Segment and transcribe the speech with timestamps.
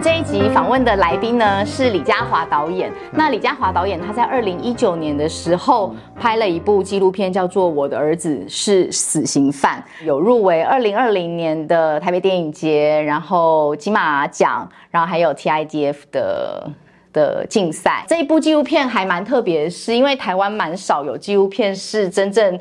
[0.00, 2.90] 们这一集访问的来宾呢是李嘉华导演。
[3.12, 16.70] 那李嘉华导演他在二零一九年的时候拍了一部纪录片，叫做《我的儿子是死刑犯》，有入围二零二零年的台北电影节，然后金马奖，然后还有 TIDF 的
[17.12, 18.06] 的竞赛。
[18.08, 22.58] 这一部纪录片还蛮特别，是因为台湾蛮少有纪录片是真正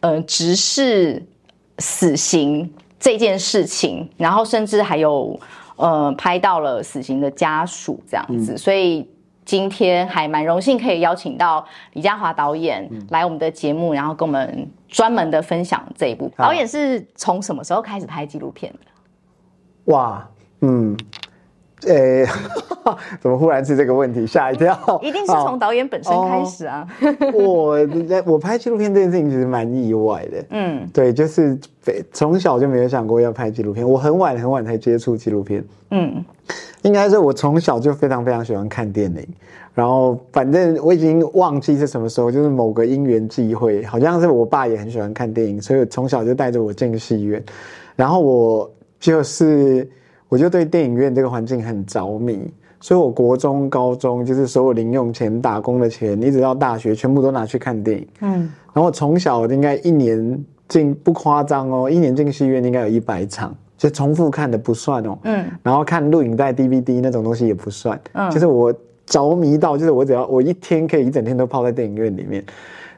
[0.00, 1.24] 呃直视
[1.78, 2.70] 死刑
[3.00, 5.40] 这件事情，然后甚至还有。
[5.76, 9.08] 呃，拍到了死刑的家属这样子，所以
[9.44, 16.30] 今天还蛮荣幸可以邀请到李嘉华导演来我们的节目，然后跟我们专门的分享这一部。
[16.36, 19.92] 导演是从什么时候开始拍纪录片的？
[19.92, 20.28] 哇，
[20.60, 20.96] 嗯。
[21.86, 22.26] 诶，
[23.20, 24.26] 怎么忽然是这个问题？
[24.26, 24.76] 吓一跳！
[25.02, 26.86] 一定是从导演本身开始啊。
[27.32, 27.76] 我
[28.26, 30.44] 我拍纪录片这件事情其实蛮意外的。
[30.50, 31.58] 嗯，对，就是
[32.12, 33.88] 从小就没有想过要拍纪录片。
[33.88, 35.64] 我很晚很晚才接触纪录片。
[35.90, 36.24] 嗯，
[36.82, 39.26] 应该是我从小就非常非常喜欢看电影。
[39.74, 47.42] 然后反正我已经忘记是什么时候，就是某个因缘际会，好像是我爸也很喜欢看电影，所以从小就带着我进戏院。
[47.96, 49.88] 然后我就是。
[50.32, 58.08] 我就对电影院这个环境很着迷，所以我国中、高中就是所有零用钱、打工的钱，一直到大学，全部都拿去看电影。
[58.22, 65.18] 嗯，然后从小应该一年进不夸张哦，一年进戏院应该有一百场，就重复看的不算哦。
[65.24, 68.00] 嗯，然后看录影带、DVD 那种东西也不算。
[68.14, 68.72] 嗯，就是我
[69.04, 72.42] 着迷到，就是我只要我一天可以一整天都泡在电影院里面。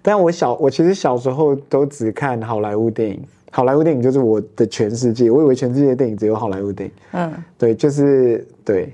[0.02, 3.20] 但我小我其实小时候都只看好莱坞电影。
[3.54, 6.94] 好莱坞电影就是我的全世界，我以为全世界的电影只有好莱坞电影。
[7.12, 8.92] 嗯，对，就是对，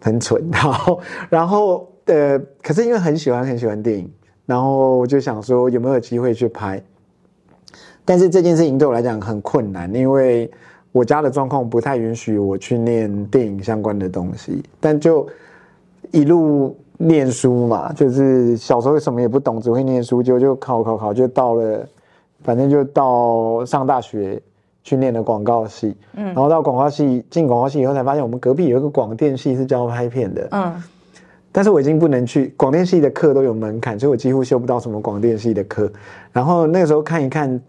[0.00, 0.44] 很蠢。
[0.50, 4.10] 然后，然后，呃，可是因为很喜欢很喜欢电影，
[4.46, 6.82] 然后我就想说有没有机会去拍。
[8.04, 10.50] 但是这件事情对我来讲很困难，因为
[10.90, 14.60] 我家的状况不太允许我去念电影相关的东西。
[14.80, 15.24] 但就
[16.10, 21.88] 一路念书嘛，就是小时候什么也不懂，只会念书，就就考考考，就到了。
[22.42, 24.40] 反正就到上大学
[24.82, 30.82] 去念了广告系，嗯，然后到广告系进广告系以后，才发现我们隔壁有一个广电系是教拍片的，嗯，
[31.52, 35.90] 但是我已经不能去广电系的课都有门槛，所以我几乎修不到什么广电系的课。
[36.32, 37.60] 然后那个时候看一看，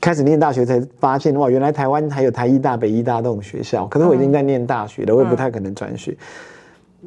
[0.00, 3.86] 开始念大学才发现哇，原来台湾还有台艺大、北艺大这种学校。
[3.86, 6.16] 可是我已经在念大学了，我也不太可能转学，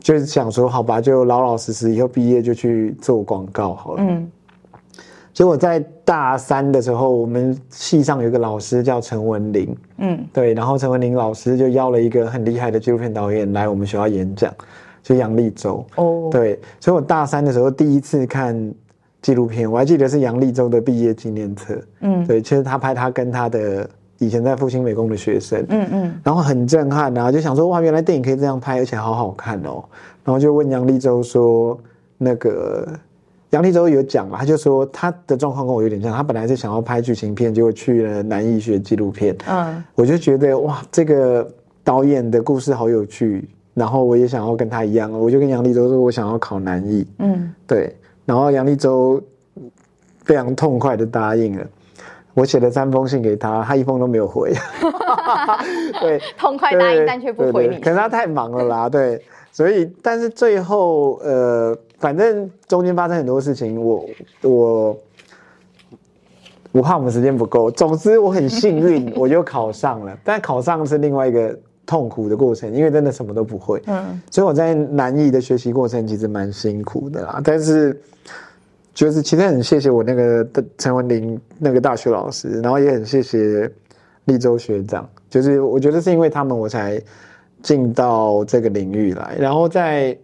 [0.02, 4.32] 就是想说好吧，就老老实实以后毕业就去做广告好了，嗯。
[5.38, 14.52] 结果在大三的时候，我们系上有一个老师叫陈文林，嗯，对，然后陈文林老师就邀了一个很厉害的纪录片导演来我们学校演讲，
[15.04, 18.74] 就杨立洲，哦，对，所以我大三的时候第一次看
[19.22, 23.88] 纪录片，我还记得是杨立洲的毕业纪念册，嗯，对，其实他拍他跟他的
[24.18, 29.84] 以前在复兴美工的学生，嗯嗯，然后很震撼啊，就想说哇，原来电影可以这样拍，而且好好看哦，
[30.24, 31.80] 然后就问杨立洲说
[32.18, 32.88] 那个。
[33.52, 39.34] 杨立洲有讲嘛，他就说他的状况跟我有点像，他本来是想要拍剧情片，结果去了南艺学纪录片。
[39.48, 41.50] 嗯，我就觉得哇，这个
[41.82, 47.08] 导演的故事好有趣，然后我也想要跟他一样，我就跟杨立洲说，我想要考南艺。
[47.20, 49.22] 嗯，对，然后杨立洲
[50.26, 51.66] 非常痛快的答应了，
[52.34, 54.54] 我写了三封信给他，他一封都没有回。
[56.02, 58.90] 对，痛快答应但却不回你，可能他太忙了啦。
[58.90, 59.22] 对，
[59.54, 61.74] 所以但是最后呃。
[62.00, 64.06] 反正中间发生很多事情，我
[64.44, 64.98] 我
[66.72, 67.72] 我怕我们时间不够。
[67.72, 70.16] 总之我很幸运， 我就考上了。
[70.24, 73.82] 但考上是另外一个痛苦的过程，因为真的什么都不会。
[73.88, 77.42] 嗯，所以我在南艺的学习过程其实蛮辛苦的啦。
[77.44, 78.00] 但是
[78.94, 80.48] 就是其实很谢谢我那个
[80.78, 83.68] 陈文林那个大学老师，然后也很谢谢
[84.26, 85.10] 立州学长。
[85.32, 87.02] 就是我觉得是因为他们我才
[87.64, 90.16] 进到这个领域来，然后在。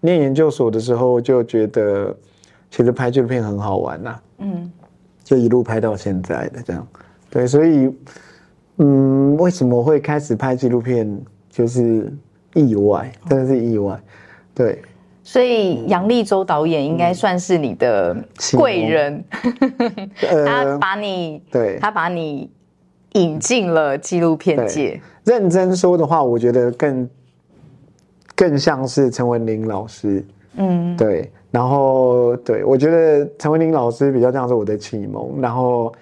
[0.00, 2.16] 念研究所的时候就觉得，
[2.70, 4.72] 其实拍纪录片很好玩呐，嗯，
[5.22, 6.86] 就一路拍到现在的这样，
[7.28, 7.94] 对，所以，
[8.78, 11.20] 嗯，为什么会开始拍纪录片，
[11.50, 12.10] 就是
[12.54, 14.00] 意外，真的是意外，
[14.54, 14.80] 对。
[15.22, 18.16] 所以杨立洲导演应该算是你的
[18.56, 19.22] 贵人，
[20.46, 22.50] 他把你，对，他把你
[23.12, 25.00] 引进了纪录片界。
[25.24, 27.08] 认真说的话，我觉得更。
[28.40, 30.24] 更像是陈文玲老师，
[30.56, 35.92] 嗯，对，然后对我觉得陈文玲老师比较像是我的启蒙，然后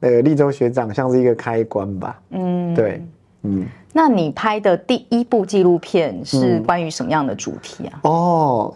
[0.00, 3.00] 呃，立州学长像是一个开关吧，嗯，对，
[3.42, 3.64] 嗯。
[3.92, 8.00] 那你拍的第一部纪录片是关于什么样的主题啊？
[8.02, 8.74] 哦，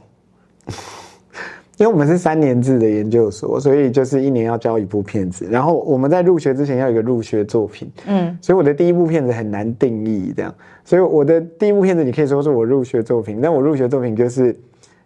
[1.78, 5.46] 因为我们是三年制的研究所，所以就是一年要交一部片子。
[5.48, 10.52] 然后我们在入学之前要有一个入学作品，嗯，所以我的第一部片子很难定义这样。
[10.84, 14.58] 所以我的第一部片子你可以说是我入学作品，但我入学作品就是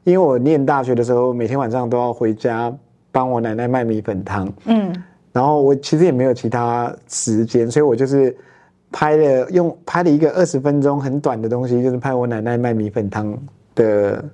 [0.05, 2.75] 因为我念大学的时候每天晚上都要回家
[3.11, 4.91] 帮我奶奶卖米粉汤，嗯，
[5.31, 8.35] 然后我其实也没有其他时间，所以我就是
[8.91, 13.39] 拍了用拍了一个二十分钟很短的东西，就是拍我奶奶卖米粉汤
[13.75, 14.25] 的。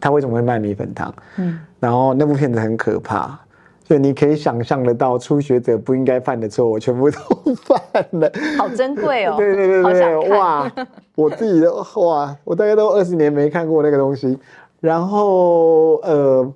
[0.00, 1.12] 他为什么会卖米粉汤？
[1.36, 3.38] 嗯，然后那部片子很可怕，
[3.84, 7.18] 就你可以想象得到初学者不应该犯的错，我全部都
[7.54, 7.80] 犯
[8.12, 8.30] 了。
[8.58, 9.34] 好珍贵哦！
[9.38, 10.70] 对对对对，哇！
[11.14, 14.38] 我自己的哇，我大概都二十年没看过那个东西。
[14.80, 16.52] 然后呃，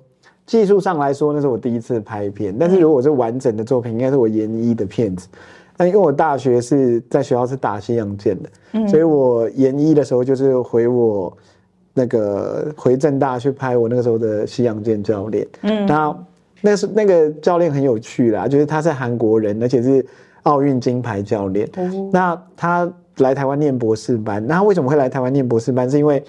[0.47, 2.55] 技术上来说，那是我第一次拍片。
[2.57, 5.27] 但是如果是完整的作品，应该是我研一的片子。
[5.77, 11.37] 但因为我大学是在学校是打西洋剑的，所以我研一的时候就是回我。
[11.95, 16.17] 那个回正大去拍我那个时候的西洋剑教练，嗯，那
[16.61, 20.05] 那是那个教练很有趣啦，就是他是韩国人，而且是
[20.45, 21.69] 奥运金牌教练。
[22.11, 25.91] 那他来台湾念博士班，那他为什么会来台湾念博士班？
[25.91, 26.25] 是因为，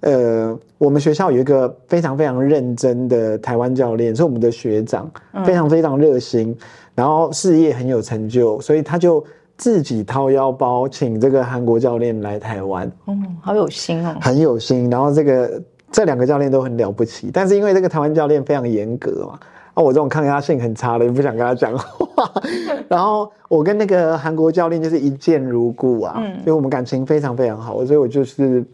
[0.00, 5.10] 呃，我们学校有一个非常非常认真的台湾教练，是我们的学长，
[5.46, 6.54] 非常非常热心，
[6.94, 9.24] 然后事业很有成就，所以他就。
[9.60, 14.88] 自己掏腰包请这个韩国教练来台湾，嗯，好有心哦，很有心。
[14.88, 15.62] 然后这个
[15.92, 19.38] 这两个教练都很了不起，但是因为这个台湾教练非常严格嘛，
[19.74, 22.32] 啊，我这种抗压性很差的，也不想跟他讲话。
[22.88, 28.64] 然后我跟那个韩国教练就是一见如故啊，嗯所以我们感情非常非常好，所以我就是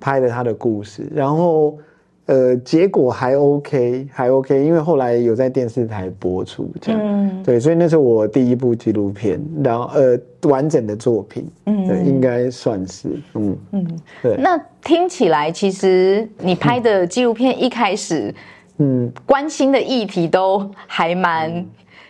[0.00, 1.78] 拍了他的故事，然后。
[2.26, 10.16] 呃，结果还 OK，还 OK，因为后来有在电视台播出，这样，对，所以那是我第一部纪录片，然后呃，
[10.48, 13.58] 完整的作品，嗯，对，应该算是，嗯。
[13.72, 14.36] 嗯，对。
[14.38, 18.32] 那听起来，其实你拍的纪录片一开始，
[18.78, 21.66] 嗯，关心的议题都还蛮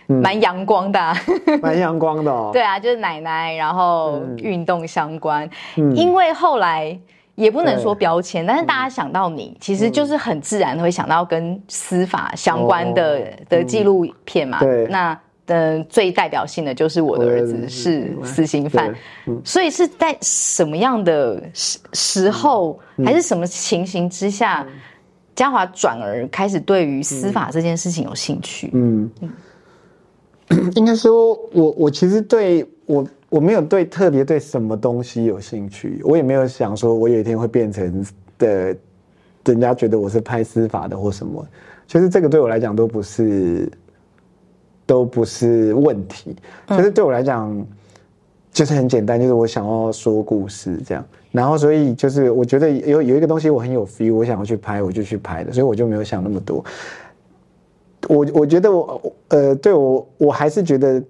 [0.06, 1.00] 蛮阳光的，
[1.62, 2.50] 蛮阳光的， 哦。
[2.53, 5.49] 对啊，就是奶奶，然后运动相关，
[5.97, 6.97] 因为后来。
[7.34, 14.61] 也不能说标签，但是大家想到你，其实就是很自然会想到跟司法相关的的纪录片嘛。
[14.61, 18.94] 对，那的最代表性的就是我的儿子是死刑犯，
[19.43, 24.67] 所以是在什么样的时时候，还是什么情形之下，
[25.34, 28.70] 嘉华转而开始对于司法这件事情有兴趣？
[28.75, 29.11] 嗯，
[30.76, 33.06] 应该说，我我其实对我。
[33.32, 38.05] 我没有对特别对什么东西有兴趣，我也没有想说我有一天会变成
[38.37, 38.76] 的，
[39.46, 41.43] 人家觉得我是拍司法的或什么，
[41.88, 43.67] 其实这个对我来讲都不是，
[44.84, 46.37] 都不是问题。
[46.69, 47.67] 其实对我来讲，
[48.52, 51.02] 就是很简单，就是我想要说故事这样。
[51.31, 56.62] 然后所以就是我觉得有有一个东西我很有 feel，我想要去拍，我就去拍的，所以我就没有想那么多。
[58.08, 61.02] 我我觉得我呃，对我我还是觉得。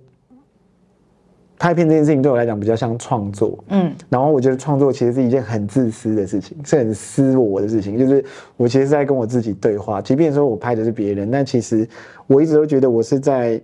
[1.63, 8.25] 拍片这件事情对我来讲比较像创作，嗯，然后我觉得创作其实是一件很自私的事情，是很私我的事情，就是
[8.57, 10.03] 我其实是在跟我自己对话。
[10.03, 11.89] 即便说我拍的是别人，但其实
[12.27, 13.63] 我一直都觉得我是在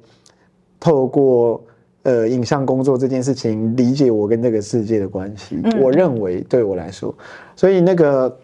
[0.78, 1.60] 透过
[2.04, 5.60] 呃影像工作这件事情理解我跟这个世界的关系。
[5.80, 7.12] 我认为对我来说，
[7.56, 8.38] 所以那个。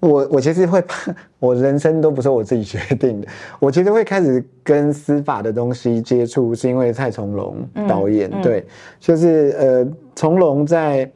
[0.00, 3.26] 我我其实会怕，我人生都不是我自己决定的。
[3.58, 7.56] 我其实会开始跟司法的东西接触，是因为蔡崇隆
[7.88, 8.30] 导演。
[8.42, 8.64] 对，
[9.00, 11.10] 就是呃，从龙在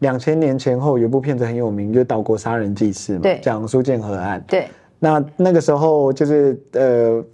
[0.00, 4.42] 两千年前后有部片子很有名，就是《岛国杀人记事》嘛，讲苏建和案。
[4.48, 4.66] 对，
[4.98, 7.24] 那那个时候就是呃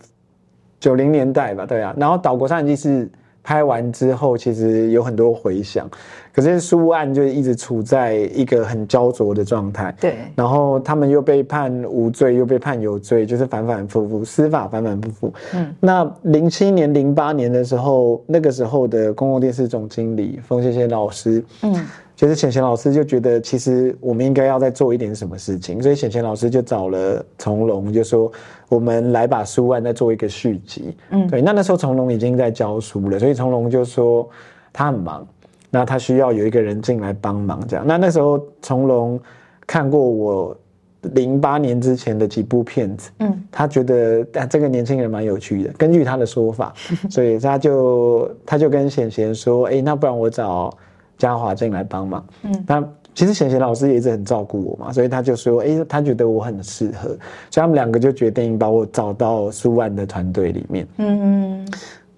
[0.79, 1.95] 九零年代吧，对啊。
[1.99, 3.07] 然后《岛国杀人记事》
[3.43, 5.89] 拍完之后，其实有很多回响。
[6.33, 10.15] 可是书案就一直处在一个很焦灼的状态，对。
[10.37, 15.35] 然后他们又被判无罪，又被判有罪，就是反反复复，司法反反复复。
[15.55, 15.75] 嗯。
[15.81, 21.75] 那零七年、零八年的时候，那个时候的公共电视总经理冯先贤老师，嗯，
[22.15, 28.31] 就是浅贤老师就觉得，其实我们应该要再做一点什么事情，所以浅贤老师就找了从龙，就说
[28.69, 30.97] 我们来把书案再做一个续集。
[31.11, 31.43] 嗯，对。
[31.43, 34.29] 那那时候从龙已经在教书了，所以从龙就说
[34.73, 35.27] 他很忙。
[35.71, 37.87] 那他需要有一个人进来帮忙，这样。
[37.87, 39.19] 那那时候从龙
[39.67, 40.57] 看过我
[41.03, 45.71] 零八年之前的几部片子，嗯，他觉得啊这个年轻人蛮有趣的。
[45.79, 46.75] 根据他的说法，
[47.09, 50.77] 所以他就他就跟贤贤说，哎，那不然我找
[51.17, 52.27] 嘉华进来帮忙。
[52.43, 52.85] 嗯，那
[53.15, 57.09] 其实贤贤老师也一直很照顾我嘛，所以他就说，哎，他觉得我很适合，
[57.51, 60.87] 所以他们两个就决定把我找到苏万的团队里面。
[60.99, 61.67] 嗯。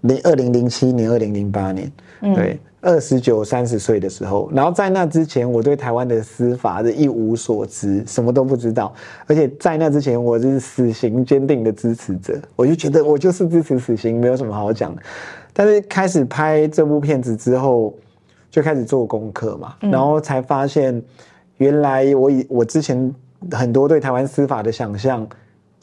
[0.02, 1.92] 零二零零七年、二零零八年，
[2.34, 8.92] 对，二十九、三十岁的时候，然后在那之前，我对台湾的司法是一无所知，什么都不知道，
[9.26, 15.00] 而且在那之前，我是死刑坚定的支持者，我就觉得我就是支持死刑，没有什么好讲的。
[15.52, 17.94] 但是开始拍这部片子之后，
[18.50, 21.02] 就开始做功课嘛，然后才发现，
[21.56, 23.14] 原来我以我之前
[23.52, 25.26] 很多对台湾司法的想象。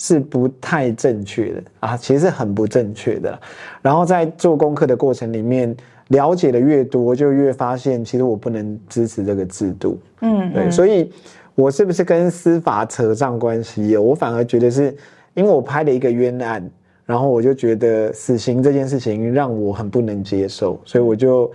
[0.01, 3.37] 是不太正确的啊，其实是很不正确的。
[3.81, 5.75] 然后在做功课的过程里面，
[6.09, 9.97] 了解的越多，就越发现其实我不能支持这个制度。
[10.21, 11.11] 嗯，对，所以
[11.55, 13.97] 我是不是跟司法扯上关系？
[13.97, 14.95] 我反而觉得是
[15.33, 16.69] 因为我拍了一个冤案，
[17.05, 21.51] 然后我就觉得死刑这件事情让我很不能接受，所以我就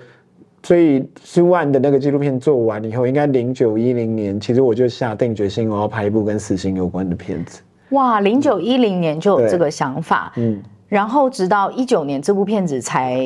[0.62, 7.60] 所以苏万的那个纪录片做完以后，应该零九一零年，其实我就下定决心我要拍一部跟死刑有关的片子。
[7.90, 13.20] 哇，零九一零年就有这个想法，嗯，然后直到一九年这部片子才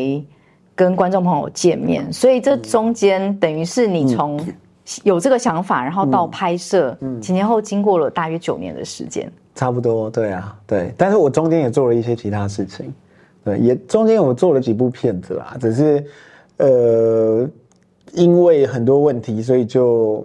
[0.79, 4.41] 跟观众朋友见面，所以这中间等于是你从
[5.03, 12.95] 有这个想法，然后到拍摄，前前后经过了大约九年的时间，差不多，对啊，对，但是我中间也做了一些其他事情，
[13.45, 16.05] 对，也中间我做了几部片子啦，只是
[16.59, 17.51] 呃，
[18.13, 20.25] 因为很多问题，所以就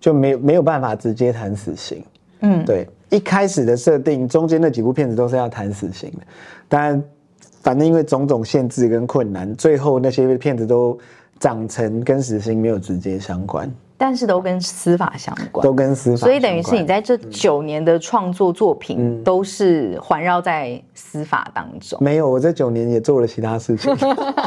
[0.00, 2.02] 就没没有办法直接谈死刑，
[2.40, 2.88] 嗯，对。
[3.10, 6.26] 一开始的设定，中间那几部片子都是要谈死刑的，
[6.66, 7.00] 但
[7.64, 10.96] 反正因为种种限制跟困难，最后那些片子都
[11.40, 21.98] 长成跟死刑没有直接相关，但是都跟司法相关，都跟司法，所以等于是你在这九年的创作作品都是环绕在司法当中。
[22.02, 23.90] 没有，我这九年也做了其他事情，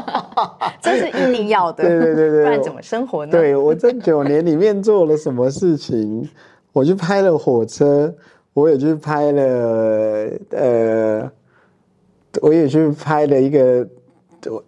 [0.80, 3.32] 这是一定要的， 对对对对，不然怎么生活呢？
[3.32, 6.30] 对我这九年里面做了什么事情？
[6.72, 8.14] 我去拍了火车。
[8.54, 9.44] 我也去拍了，
[10.50, 11.32] 呃，
[12.42, 13.88] 我也去拍了一个，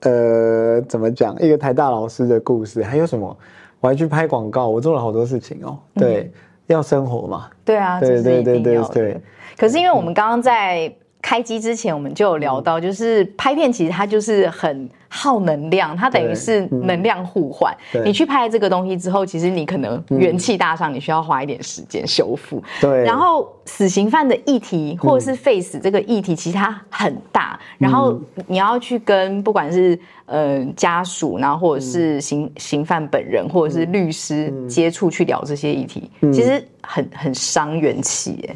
[0.01, 1.35] 呃，怎么讲？
[1.41, 3.37] 一个台大老师的故事，还有什么？
[3.79, 5.77] 我还去拍广告，我做了好多事情哦。
[5.95, 6.31] 对，
[6.67, 7.49] 要生活嘛。
[7.63, 9.21] 对啊，对对对对对。
[9.57, 10.93] 可是因为我们刚刚在。
[11.21, 17.75] 开机之前，我们就有聊到，就是拍片其实它就是很耗能量，它等于是能量互换。
[18.05, 22.63] 你去拍这个东西之后，其实你可能元气大伤，你需要花一点时间修复。
[22.79, 23.03] 对。
[23.03, 27.59] 然后死刑犯的议题，或者是 face 这个议题，其实它很大。
[27.77, 38.55] 然后你要去跟不管是呃家属，然后或者是刑刑犯本人，或者是律师接触去聊这些议题，其实很很伤元气耶。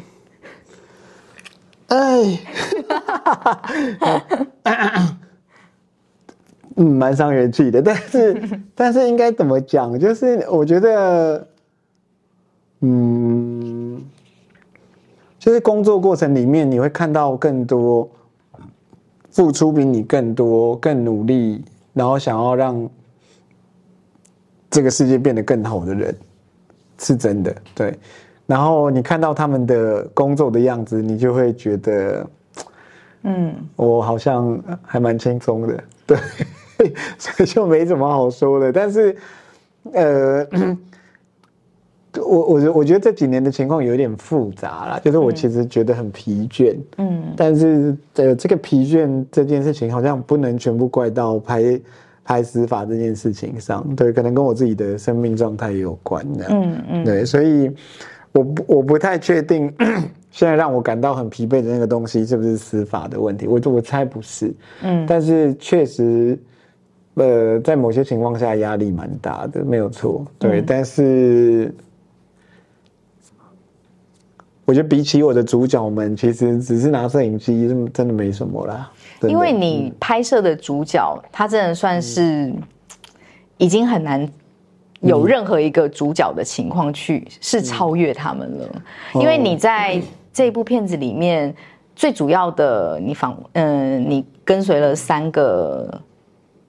[1.94, 2.40] 哎，
[6.74, 8.42] 嗯，蛮伤元气的，但是，
[8.74, 9.96] 但是应该怎么讲？
[9.96, 11.46] 就是我觉得，
[12.80, 14.04] 嗯，
[15.38, 18.10] 就是工作过程里面，你会看到更多
[19.30, 22.90] 付出比你更多、更努力，然后想要让
[24.68, 26.16] 这个世界变得更好的人，
[26.98, 27.96] 是真的，对。
[28.46, 32.26] 然后你看到他们的工作的样子，你就会觉得，
[33.22, 36.18] 嗯，我好像还蛮轻松的， 对，
[37.18, 38.70] 所以就没什么好说的。
[38.70, 39.16] 但是，
[39.94, 40.46] 呃，
[42.20, 51.80] 我我觉我觉得这几年的情况有点复杂了，就是我其实觉得很疲倦，嗯，但是呃，这个疲倦这件事情好像不能全部怪到拍
[52.22, 57.70] 拍司法这件事情上，对，可能跟我自己的生命状态有关的，嗯嗯，对，所以。
[58.34, 59.72] 我不我不太确定，
[60.30, 63.46] 现在让我感到很疲惫的那个东西是不是司法的问题？
[63.46, 66.36] 我我猜不是，嗯，但是确实，
[67.14, 70.60] 呃，在某些情况下压力蛮大的，没有错，对。
[70.60, 71.72] 但是，
[74.64, 78.90] 我觉得比起我的主角们，其实只是拿摄影机，真的没什么啦。
[79.22, 82.52] 因为你拍摄的主角，他真的算是
[83.58, 84.28] 已经很难。
[85.04, 88.82] 有任何一个主角的情况去是超越他们了，
[89.14, 90.00] 因为你在
[90.32, 91.54] 这部片子里面
[91.94, 96.00] 最主要的，你访嗯，你跟随了三个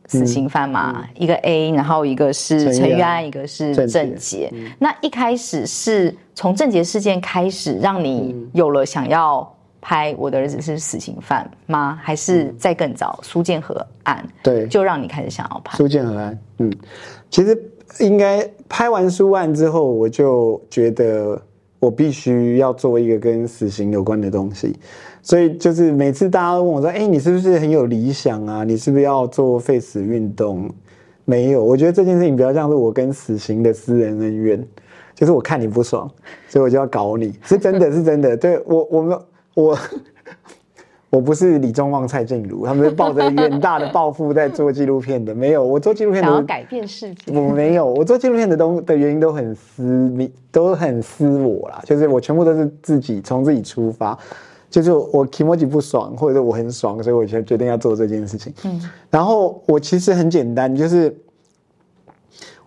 [0.08, 4.52] 死刑犯嘛，一个 A，然后一个是陈玉安，一个是郑杰。
[4.78, 9.50] 那一开始是从郑杰事件开始，让你有了想要
[9.82, 11.98] 拍我的儿子是死刑犯吗？
[12.04, 14.28] 还是在更早苏建和案？
[14.44, 16.38] 对，就让你开始想要拍苏建和案。
[16.60, 16.72] 嗯，
[17.30, 17.72] 其实。
[18.00, 21.42] 应该拍完书案之后，我就觉得
[21.80, 24.76] 我必须要做一个跟死刑有关的东西，
[25.22, 28.64] 所以就是每次大家都问我说：“哎，你是不是很有理想啊？
[28.64, 30.70] 你是不是要做废死运动？”
[31.28, 34.64] 没有，我觉得这件事情比较像是我跟死刑的私人恩怨，
[35.16, 36.08] 就是我看你不爽，
[36.48, 38.38] 所以我就要搞你，是真的是真的。
[38.38, 39.20] 对我，我们
[39.56, 39.78] 我
[41.16, 45.34] 我不是李宗旺、蔡静茹，他们是抱着远大的抱负在做纪录片的。
[45.34, 47.32] 没有，我做纪录片想要改变世界。
[47.32, 51.82] 我没有，我做纪录片的东的原因都很私密，都很私我啦。
[51.86, 54.18] 就是我全部都是自己从自己出发，
[54.70, 58.54] 就是我 emoji 不爽，或者我很爽，所以我就决定要做这件事情。
[58.66, 61.16] 嗯，然后我其实很简单，就是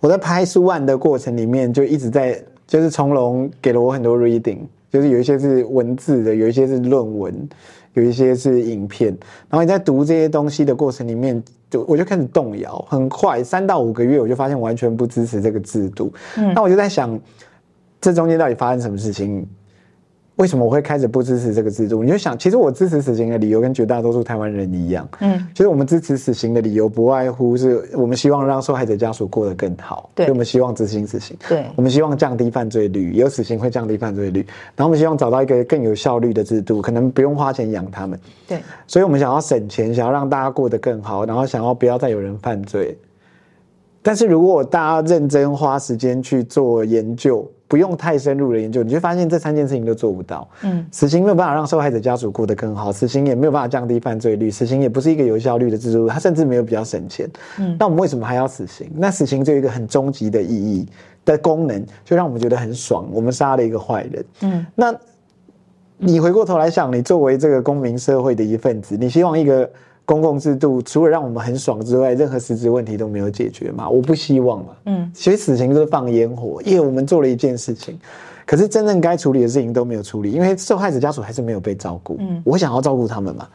[0.01, 4.61] 我在拍书万的过程里面，就一直在，就是从容给了我很多 reading。
[4.91, 7.49] 就是有一些是文字的，有一些是论文，
[7.99, 9.09] 有一些是影片。
[9.49, 12.79] 然后你在读这些东西的过程里面，就我就开始动摇。
[12.89, 16.13] 很快三到五个月，我就发现完全不支持这个制度。
[16.37, 17.19] 嗯，那我就在想，
[18.01, 19.47] 这中间到底发生什么事情？
[20.39, 22.05] 为什么我会开始不支持这个制度？
[22.05, 38.17] 你就想，其实我支持死刑的理由跟绝大多数台湾人一样，嗯，其实我们支持死刑的理由不外乎是我们希望让受害者家属过得更好，对，我们希望执行死刑，对，我们希望降低犯罪率，有死刑会降低犯罪率，然后我们希望找到一个更有效率的制度，可能不用花钱养他们，
[38.47, 42.97] 对，所以我们想要省钱，想要让大家过得更好，然后想要不要再有人犯罪。
[44.01, 50.49] 但是如果大家认真花时间去做研究，不用太深入的研究，你就发现这三件事情都做不到。
[50.63, 57.29] 嗯，死刑没有办法让受害者家属过得更好，死刑也没有办法降低犯罪率，死刑也不是一个有效率的制度，它甚至没有比较省钱。
[57.59, 58.91] 嗯，那我们为什么还要死刑？
[58.97, 60.89] 那死刑就有一个很终极的意义
[61.27, 64.25] 的功能，就让我们觉得很爽，我们杀了一个坏人。
[64.41, 64.95] 嗯，那
[65.99, 69.71] 你回过头来想，你作为这个公民社会的一份子，你希望一个。
[70.09, 73.91] 公共制度除了让我们很爽之外，任何实质问题都没有解决嘛？
[73.91, 74.69] 我不希望嘛。
[74.87, 77.95] 嗯，其实死刑就是放烟火，因为我们做了一件事情，
[78.47, 82.17] 可是真正该处理的事情都没有处理，因为受害者家属还是没有被照顾。
[82.21, 83.47] 嗯，我想要照顾他们嘛，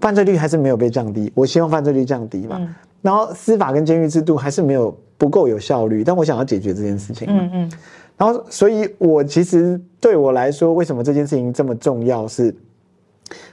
[0.00, 2.60] 犯罪率还是没有被降低，我希望犯罪率降低嘛。
[3.02, 7.26] 然后司法跟监狱制度还是没有不够有效率，但我想要解决这件事情。
[7.28, 7.72] 嗯嗯。
[8.16, 12.28] 然后，所以我其实对我来说，为什么这件事情这么重要？
[12.28, 12.54] 是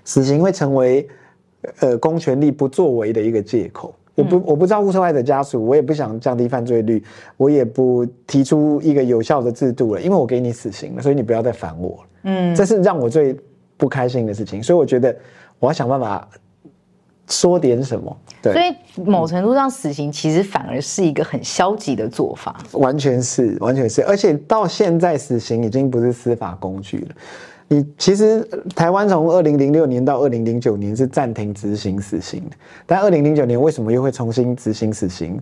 [0.05, 1.09] 死刑会成为。
[1.79, 3.93] 呃，公权力不作为的一个借口。
[4.15, 7.03] 我不，我不照顾受害者家属，我也不想降低犯罪率，
[7.35, 12.09] 我也不提出一个有效的制度了，因为我给你死刑了，所以你不要再烦我了。
[12.25, 13.35] 嗯，这是让我最
[13.75, 14.61] 不开心的事情。
[14.61, 15.15] 所以我觉得
[15.57, 16.29] 我要想办法
[17.27, 18.15] 说点什么。
[18.39, 22.55] 对，所以某程度上，死刑其实反而是一个很消极的做法。
[22.73, 27.15] 完全是，完全是，而且到现在，死刑已经不是司法工具了。
[27.73, 32.55] 你其实台湾从二零零六年到二零零九年是暂停执行死刑的，
[32.85, 35.41] 但二零零九年为什么又会重新执行死刑？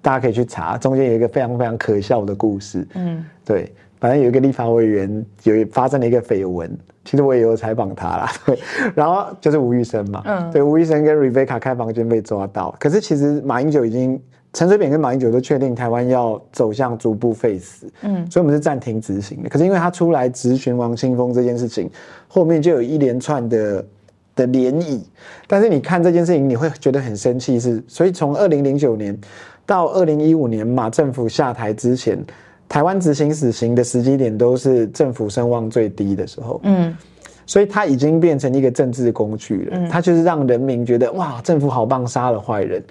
[0.00, 2.88] 大家可以去查，中间有一个非常非常可笑的故事。
[2.94, 8.32] 嗯，对，反正有一个立法委员有发生了一个绯闻，其实我也有采访他啦。
[8.46, 8.58] 对，
[8.94, 14.18] 然后就是吴玉生嘛，嗯，对，吴玉生跟 Rebecca 开房间被抓到，可是其实马英九已经。
[14.52, 19.48] 陈水扁跟马英九都确定台湾要走向逐步废死，嗯，所以我们是暂停执行的。
[19.48, 21.88] 可是因为他出来质询王清峰这件事情，
[22.26, 23.86] 后面就有一连串的
[24.34, 25.00] 的涟漪。
[25.46, 29.16] 但是你看这件事情，你会觉得很生气，是所以从二零零九年
[29.64, 32.18] 到二零一五年马政府下台之前，
[32.68, 36.92] 台湾执行死刑的时机点都是政府声望最低的时候，嗯，
[37.46, 39.88] 所以它已经变成一个政治工具了。
[39.88, 42.82] 它就是让人民觉得哇，政府好棒，杀了坏人，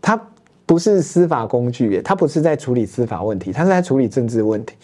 [0.00, 0.20] 他。
[0.68, 4.76] 不是司法工具，他不是在处理司法问题，他是在处理政治问题。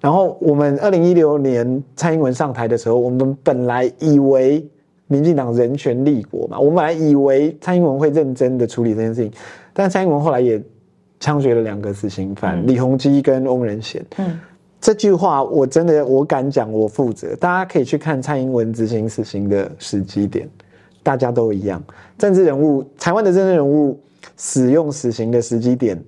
[0.00, 4.66] 然后我们二零一六年蔡英文上台的时候，我们本来以为
[5.06, 9.30] 民进党人权立国嘛，我们本来以为蔡英文会认真的处理这件事情，
[9.72, 10.60] 但蔡英文后来也
[11.20, 14.04] 枪决了两个死刑犯李鸿基跟翁仁贤。
[14.16, 14.36] 嗯，
[14.80, 17.36] 这句话我真的我敢讲，我负责。
[17.36, 20.48] 大家可以去看蔡英文执行死刑的时机点，
[21.04, 21.80] 大家都一样。
[22.18, 23.96] 政治人物，台湾的政治人物。
[24.36, 26.02] 使用死刑的时机点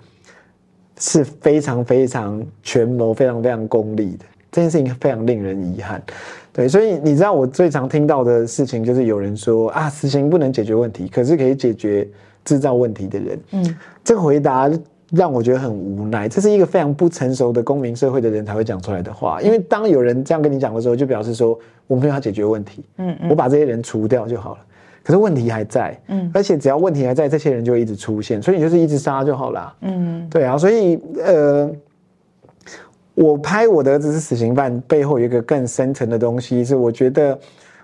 [0.98, 6.02] 是非常非常权谋、非常非常功利的，这件事情非常令人遗憾。
[6.52, 12.06] 对，所以你知道我最常听到的事情就是有人说啊，死刑不能解决问题，可是可以解决
[12.44, 13.40] 制造问题的人。
[13.52, 14.70] 嗯，这个回答
[15.10, 19.40] 让我觉得很无奈，这是一个非常不成熟的公民社会的人才会讲出来的话。
[19.40, 24.58] 因为当有人这样跟你讲的时候，就表示说我没有要解决问题，嗯，我把这些人除掉就好了。
[25.02, 31.70] 可是问题还在，嗯，而且只要问题还在，这些人就一直出现，所以你就是一直杀就好了，嗯，对啊，所以呃，
[33.14, 37.38] 我拍我的儿子是死刑犯背后有一个更深层的东西，是我觉得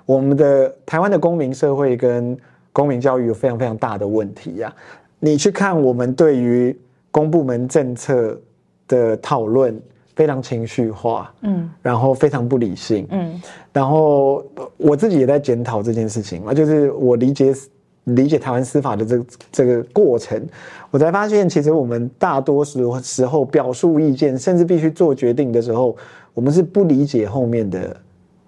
[0.06, 2.36] 我们的台湾的公民社会跟
[2.72, 4.72] 公民教育有非常非常大的问题呀。
[5.18, 6.78] 你去看我们对于
[7.10, 8.40] 公部门政策
[8.86, 9.80] 的讨论。
[10.18, 13.40] 非常情绪化，嗯，然后非常不理性，嗯，
[13.72, 14.44] 然后
[14.76, 17.54] 我自己也在检讨这件事情嘛，就是我理解
[18.02, 20.44] 理解台湾司法的这这个过程，
[20.90, 25.96] 我才发现，其实我们大多数时候表述意见，甚至必须做决定的时候，
[26.34, 27.96] 我们是不理解后面的。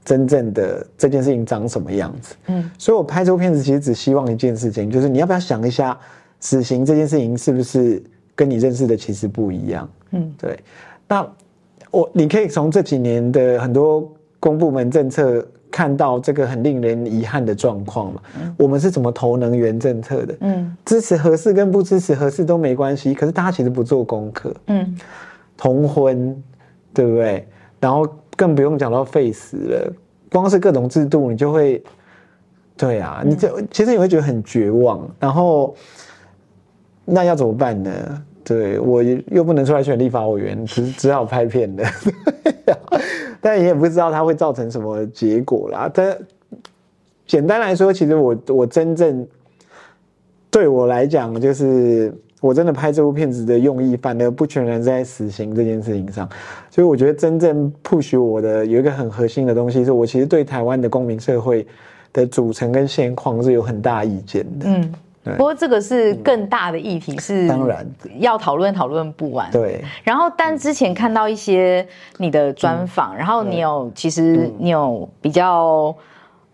[0.03, 2.35] 真正的这件事情长什么样子。
[2.47, 5.97] 嗯，所以我拍这部片子其实只希望一件事情，就是你要不要想一下，
[6.41, 8.03] 死刑这件事情是不是
[8.35, 9.89] 跟你认识的其实不一样？
[10.13, 10.59] 嗯，对。
[11.07, 11.31] 那
[11.91, 15.47] 我你可以从这几年的很多公部门政策。
[15.73, 18.21] 看到这个很令人遗憾的状况嘛？
[18.59, 20.37] 我们是怎么投能源政策的？
[20.41, 24.53] 嗯，支持合适跟不支持合适都没关系，可是大家其实不做功课。
[24.67, 24.99] 嗯，
[25.57, 26.37] 同婚，
[26.93, 27.47] 对不对？
[27.79, 28.05] 然后
[28.37, 29.93] 更不用讲到废死了，
[30.33, 31.81] 光是各种制度，你就会，
[32.77, 35.09] 对啊，你就其实你会觉得很绝望。
[35.21, 35.73] 然后，
[37.05, 37.91] 那要怎么办呢？
[38.51, 41.85] 对我又不能出来选立法委员，只只好拍片的。
[43.41, 45.89] 但你也不知道它会造成什么结果啦。
[45.95, 46.19] 但
[47.29, 49.25] 简单来说，其实我我真正
[50.51, 56.29] 对我来讲，就是我真的拍这部片子的用意，反而不全然在死刑这件事情上。
[56.71, 61.65] 所以我觉得真正 push 我的有一个很核心的东西，是我其实对台湾的公民社会
[62.13, 64.67] 的组成跟现况是有很大意见的。
[64.67, 64.93] 嗯。
[65.23, 67.87] 不过这个是更大的议题，是当然
[68.19, 69.51] 要讨论讨论不完。
[69.51, 69.85] 对。
[70.03, 75.95] 然后，但之前看到一些你的专访，然后你有其实你有比较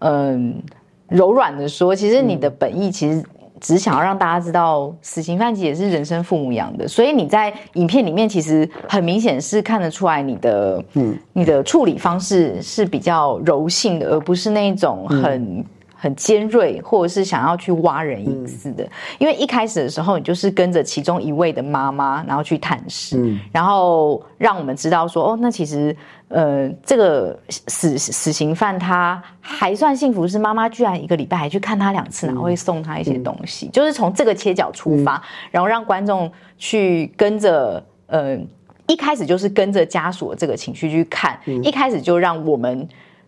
[0.00, 0.60] 嗯
[1.08, 3.24] 柔软的说，其实你的本意其实
[3.60, 6.88] 只想要让大家知道，死刑犯其实也是人生父母养的。
[6.88, 15.64] 所以你在影片里面其实很明显是看得出来你的嗯你的处理方式是比较柔性的，而不是那种很。
[15.98, 18.86] 很尖锐，或者是想要去挖人隐私的，
[19.18, 25.96] 因为一开始的时候，你就是跟着其中一位的妈妈，然后去探视，然后让我们知道说，哦，那其实，
[26.28, 38.38] 呃，这个死死刑犯他还算幸福，是妈妈居然一个礼拜还去看他两次，然后会送他一些东西，就是从这个切角出发，然后让观众去跟着，呃，
[38.86, 42.86] 一开始就是跟着家属的这个情绪去看，一开始就让我们，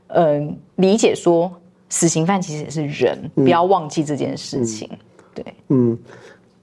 [0.09, 1.51] 嗯，理解说。
[1.89, 4.89] 死刑犯其实也是人，不要忘记这件事情。
[5.35, 5.99] 对，嗯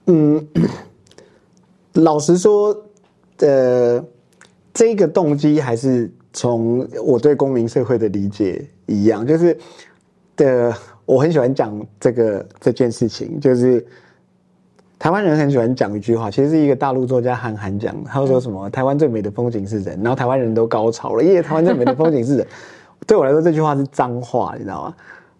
[0.05, 0.47] 嗯，
[1.93, 2.75] 老实说，
[3.39, 4.03] 呃，
[4.73, 9.57] 这个动机还是从我对公民社会的理解一样，就是
[10.35, 10.73] 的，
[11.05, 13.83] 我很喜欢讲这个这件事情，就是
[14.99, 22.47] 台湾人很喜欢讲一句话，其实是一个大陆作家韩寒讲，他说什么“台湾最美的风景是人”，然后台湾人都高潮了，因为台湾最美的风景是人。
[23.07, 24.95] 对我来说，这句话是脏话，你知道吗？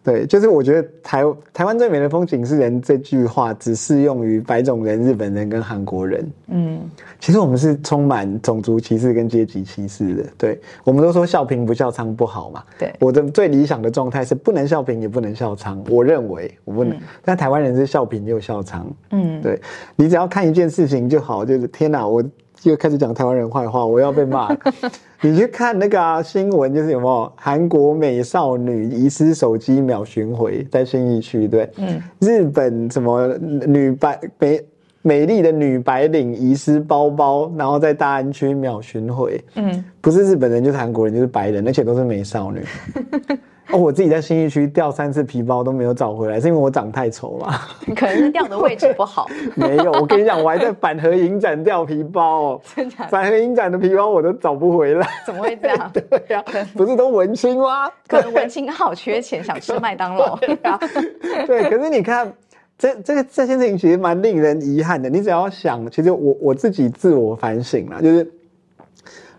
[0.06, 6.32] 对，就是我觉得台台湾最美的风景是人这句话只适用于白种人、日本人跟韩国人。
[6.50, 6.80] 嗯，
[7.20, 10.24] 其实我们是充满种族歧视跟阶级歧视的。
[10.38, 12.63] 对，我们都说笑贫不笑娼不好嘛。
[12.78, 15.80] 对，我的最理想的状态是不能笑贫也不能笑娼。
[15.89, 18.84] 我认为我不能，但台湾人是笑贫又笑娼。
[19.10, 19.60] 嗯，对
[19.96, 22.24] 你只要看一件事情就好，就是天哪，我
[22.69, 24.56] 又开始讲台湾人坏话，我要被骂。
[25.21, 34.62] 你去看那个新闻，就是有没有韩国美少女遗失手机秒寻回，在新义区对，嗯，日本什么女白美
[35.01, 42.63] 美丽的女白领遗失包包，然后在大安区秒寻回，嗯，不是日本人就是韩国人就是白人，而且都是美少女。
[43.73, 47.60] 哦，我自己在新一区掉三次皮包都没有找回来，是因为我长太丑吗？
[47.95, 49.28] 可能是掉的位置不好。
[49.56, 52.62] 没有，我跟你讲，我还在板河影展掉皮包哦。
[52.75, 53.08] 真的？
[53.10, 55.08] 反核影展的皮包我都找不回来。
[55.25, 55.91] 怎么会这样？
[55.91, 56.43] 对呀，
[56.75, 57.89] 不是都文青吗？
[58.08, 60.38] 可能文青好缺钱，想吃麦当劳。
[60.38, 62.32] 对，可是你看，
[62.78, 65.10] 这这个这件事情其实蛮令人遗憾的。
[65.10, 68.32] 你只要想，其实我我自己自我反省了，就是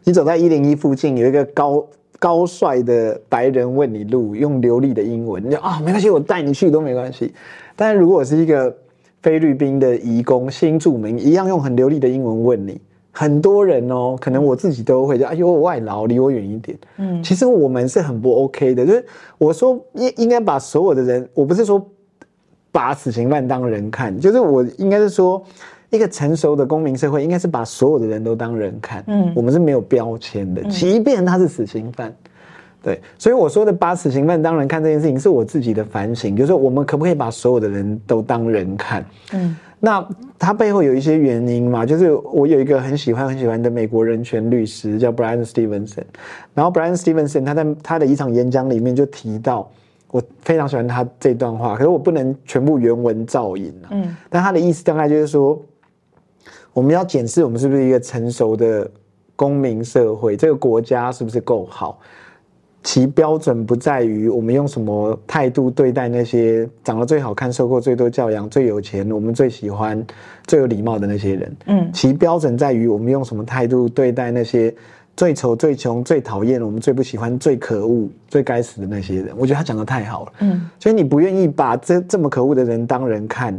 [0.02, 1.86] 你走在一零一附近有一个高。
[2.18, 7.35] 高帅的白人问你路，用流利的英文，你就啊，没关系，我带你去都没关系。
[7.74, 8.74] 但是如果是一个
[9.22, 12.81] 菲律宾的移工新住民，一样用很流利的英文问你，
[13.12, 16.79] 很多人哦，可能我自己都会，就哎呦，外劳离我远一点。
[16.96, 19.05] 嗯，其实我们是很不 OK 的，就是
[19.38, 21.87] 我说应应该把所有的人，我不是说
[22.72, 25.42] 把死刑犯当人看，就是我应该是说。
[25.90, 32.12] 一个成熟的公民社会应该是把所有的人都当人看，嗯，我们是没有标签的，即便他是死刑犯，
[32.83, 39.07] 对，所以我说的把死刑犯当人看这件事情，是我自己的反省，就是我们可不可以把所有的人都当人看？
[39.33, 40.05] 嗯，那
[40.38, 46.03] 他背后有一些原因嘛，就是我有一个很喜欢很喜欢的美国人权律师叫 Brian Stevenson，
[46.53, 49.70] 然后 Brian Stevenson 他在他的一场演讲里面就提到，
[50.11, 55.57] 我非常喜欢他这段话，可是我不能全部原文照引啊，嗯，但他的意思大概就是说。
[56.76, 58.86] 我们要检视我们是不是一个成熟的
[59.34, 61.98] 公民社会，这个国家是不是够好？
[62.82, 70.06] 其标准不在于我们用什么态度对待那些长得最好看、受过最多教养、最有钱、我们最喜欢、
[70.46, 71.56] 最有礼貌的那些人。
[71.64, 74.72] 嗯，其标准在于我们用什么态度对待那些
[75.16, 79.34] 最丑、最穷、最讨厌，我们最不喜欢、最可恶、最该死的那些人。
[79.38, 80.32] 我觉得他讲的太好了。
[80.40, 83.58] 嗯，所以你不愿意把这这么可恶的人当人看，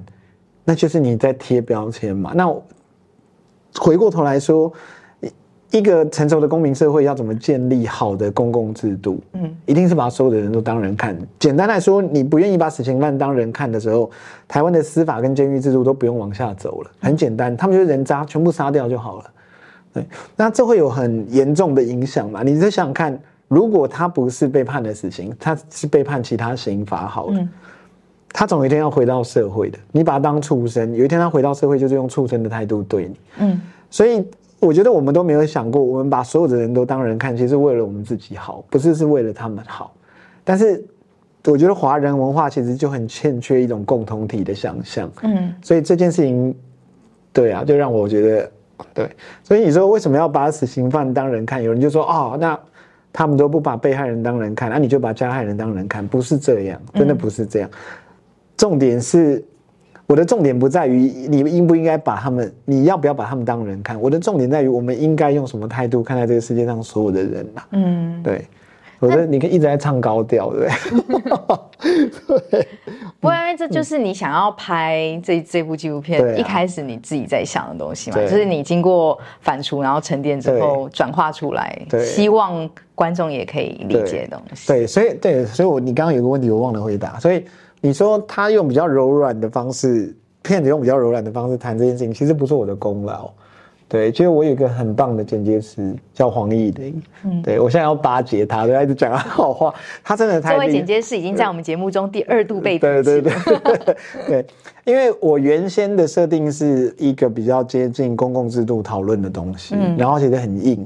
[0.64, 2.32] 那就是你在贴标签嘛。
[2.36, 2.48] 那
[3.80, 4.72] 回过头来说，
[5.72, 9.20] 一个成熟的公民社会要怎么建立好的公共制度？
[9.34, 11.18] 嗯，一定是把所有的人都当人看。
[11.38, 14.10] 简单来说，你不愿意把死刑犯当人看的时候，
[14.48, 16.92] 台湾的司法跟监狱制度都不用往下走了。
[17.02, 19.26] 很简单，他们就是人渣，全部杀掉就好了。
[19.94, 22.44] 对那这会有很严重的影响嘛？
[22.44, 27.48] 你再想想看，如果他不是被判了死刑，他是被判其他刑罚好了，
[28.34, 29.78] 他总有一天要回到社会的。
[29.92, 33.16] 你把他当畜生，有一天他回到社会，就是用畜生的态度对你。
[33.40, 34.26] 嗯，所以
[34.60, 39.94] 我觉得我们都没有想过，我们把所有的人都当人看，其实为了我们自己好，不是是为了他们好。
[40.44, 40.84] 但是
[41.46, 45.10] 我觉得华人文化其实就很欠缺一种共同体的想象。
[45.24, 46.56] 嗯，所以这件事情，
[47.34, 48.52] 对啊，就让我觉得。
[48.94, 49.10] 对，
[49.44, 51.64] 所以你说为什么要把死刑犯当人看？
[51.64, 52.56] 有人就说哦，那
[53.12, 56.08] 他们都不把被害人当人看，那你就把加害人当人看？
[56.08, 57.70] 不是这样，真的不是这样。
[58.58, 59.44] 重点是，
[60.08, 60.98] 我的重点不在于
[61.30, 64.02] 你应不应该把他们，你要不要把他们当人看？
[64.02, 67.62] 我的重点在于，我们应该用什么态度看待这个世界上所有的人呐？
[67.72, 68.46] 嗯，对。
[69.00, 72.40] 我觉得你可以一直在唱高调，对不对？
[72.50, 72.68] 对。
[73.22, 84.68] 不过，因为这就是你想要拍这这部纪录片一开始你自己在想的东西嘛，就是你经过反刍，然后沉淀之后转化出来，希望观众也可以理解的东西。
[84.68, 87.46] 对，所以对，所以我你刚刚有个问题我忘了回答，所以
[87.82, 93.30] 你说他用比较柔软的方式，骗子用比较柔软的方式谈这件事情，其实不是我的功劳。
[93.90, 97.02] 对，其实我有一个很棒的剪接师，叫黄义玲。
[97.24, 99.74] 嗯，对我现在要巴结他，对，一直讲他好话。
[100.04, 103.34] 他真的太作为剪接师，已经在我们节目中第二度被 对对对
[104.28, 104.46] 对，
[104.84, 110.86] 因为我原先的设定是一个比较接近公共制度讨论的东西，然后写的很硬。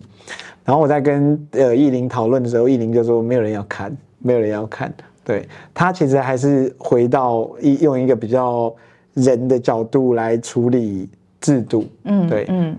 [0.63, 4.93] 然后我在跟呃义玲讨论的时候，义玲就说没有人要看，没有人要看。
[5.31, 8.73] 对他其实还是回到一用一个比较
[9.13, 11.85] 人的角度来处理制度。
[12.03, 12.77] 嗯，对，嗯。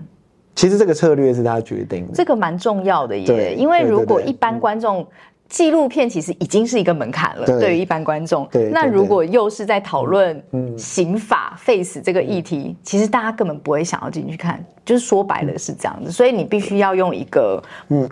[0.55, 3.55] 其实这个策略是他决定的，这个蛮重要的耶。
[3.55, 5.03] 因为如果一般观众
[5.49, 10.39] 纪录片其实已经是一个门槛了，对于一般观众，那如果又是在讨论
[10.77, 14.63] 刑法 face 这个议题，其实大家根本不会想要进去看。
[14.85, 18.07] 就是说白了是这样子，所以你必须要用一个嗯，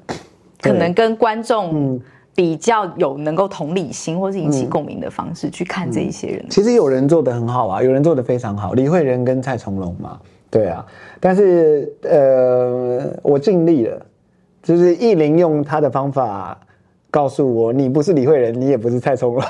[0.59, 2.01] 可能跟观众
[2.33, 6.45] 比较有能够同理心或是引起共鸣的方式去看这一些人。
[6.49, 10.19] 其实有人做的很好啊，有人做的非常好，李慧仁跟蔡崇隆嘛。
[10.49, 10.85] 对啊，
[11.19, 14.05] 但是呃，我尽力了，
[14.61, 16.59] 就是意林用他的方法
[17.09, 19.43] 告诉我，你不是李慧仁，你也不是蔡崇隆。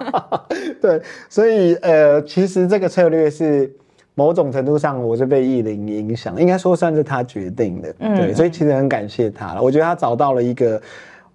[0.78, 3.74] 对，所以呃，其实这个策略是
[4.14, 7.90] 某种程度上我是被意林影响，应该说算是他决定的。
[7.94, 9.62] 对，所以其实很感谢他了。
[9.62, 10.78] 我觉得他找到了一个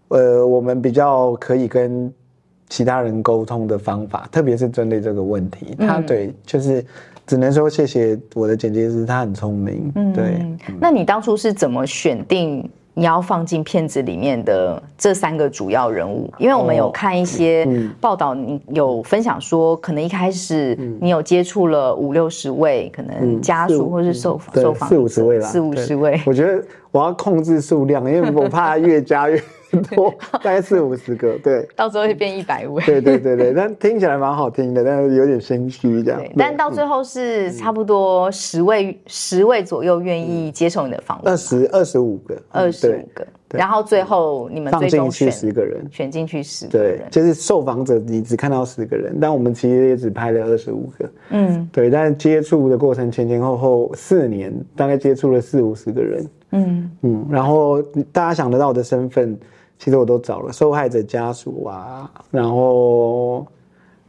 [0.10, 2.12] 呃，我们比较可以跟
[2.70, 6.84] 其他人沟通的方法，特别是针对这个问题，他对就是。
[7.28, 9.92] 只能说谢谢我的剪辑师，他很聪明。
[9.96, 10.46] 嗯，对。
[10.80, 16.32] 那你当初是怎么选定你要放进片子里面的这三个主要人物？
[16.38, 17.68] 因为我们有看一些
[18.00, 26.22] 报道，你有分享说，可能一开始你有接触了五六十位，可能家属或是受受访四五十位了，四五十位。
[26.28, 29.42] 我觉得我要控制数量，因为我怕越加越。
[29.96, 32.84] 多大概四五十个，对， 到时候会变一百位。
[32.86, 36.22] 对对对对，但听起来蛮好听的，但是有点心虚这样。
[36.38, 41.34] 但到最后是差不多十位十位左右愿意接受你的访问。
[41.34, 43.26] 二十二十五个，二十五个。
[43.50, 51.10] 然后最后你们放进去十个人，选进去十对，就是受访者你只看到十个人，但我们其实也只拍了二十五个。
[51.30, 56.28] 嗯，对，但接触的过程前前后后四年，大概接触了四五十个人。
[56.52, 59.38] 嗯嗯，然后大家想得到的身份。
[59.78, 63.46] 其实我都找了受害者家属啊，然后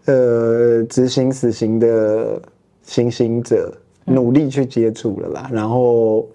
[0.07, 2.41] 呃执行死刑的
[2.83, 3.73] 行刑者，
[4.05, 5.51] 努力去接触了啦。
[5.53, 6.27] 然后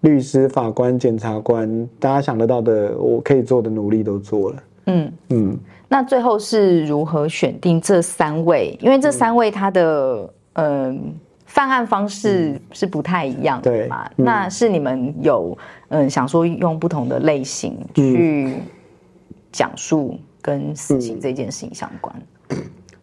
[0.00, 4.62] 律师、法官、检察官，大家想得到的，我可以做的努力都做了。
[4.86, 5.58] 嗯嗯。
[5.88, 8.76] 那最后是如何选定这三位？
[8.80, 11.14] 因为这三位他的嗯。
[11.54, 14.10] 犯案方式是不太一样的嘛？
[14.16, 15.56] 那是你们有
[15.88, 18.56] 嗯想说用不同的类型去
[19.52, 22.12] 讲述跟死刑这件事情相关。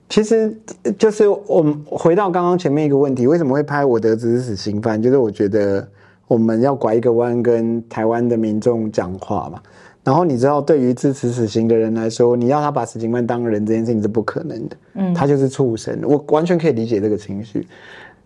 [0.09, 0.53] 其实
[0.99, 5.01] 就是我们回到刚刚前面一个问题，为什么会拍我的只是死刑犯？
[5.01, 5.87] 就是我觉得
[6.27, 9.61] 我们要拐一个弯跟台湾的民众讲话嘛。
[10.03, 14.75] 然后你知道，对于支持死刑的人来说，你要他把死刑犯当人这件事情是不可能的。
[14.95, 15.97] 嗯，他就是畜生。
[16.03, 17.65] 我完全可以理解这个情绪。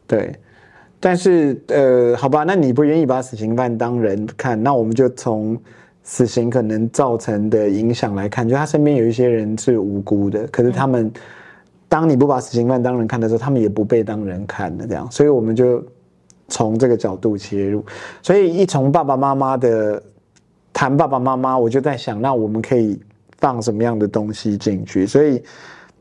[0.08, 0.34] 对，
[1.00, 5.58] 但是呃，好吧，那你不愿意把死刑犯当人看，那我们就从
[6.04, 11.12] 死刑可能造成的影响来看，就他身边有一些人是无辜的，可是他们
[11.90, 15.84] 当你不把死刑犯当人看的时候，他们也不被当人看的这样，所以我们就
[16.48, 17.84] 从这个角度切入，
[18.22, 20.02] 所以一从爸爸妈妈的
[20.72, 23.00] 谈爸爸妈妈，我就在想，那我们可以
[23.40, 25.42] 放什么样的东西进去，所以。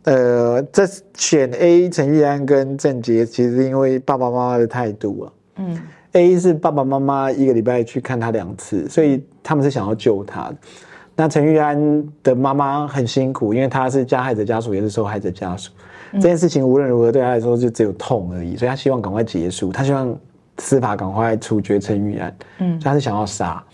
[0.04, 0.86] 呃，这
[1.16, 5.80] 选 A 陈玉安跟郑杰，其实因为爸爸妈妈的态度啊，嗯
[6.12, 10.56] ，A 是爸爸妈妈一个礼拜去看他两次，所以他们是想要救他的。
[11.16, 15.70] 那陈玉安的妈妈很辛苦，因为他是加害者家属，也是受害者家属。
[16.14, 20.14] 这件事情无论如何对他来说就只有痛而已，所以他希望赶快结束，他希望
[20.58, 23.64] 司法赶快处决陈玉安，嗯，所以他是想要杀。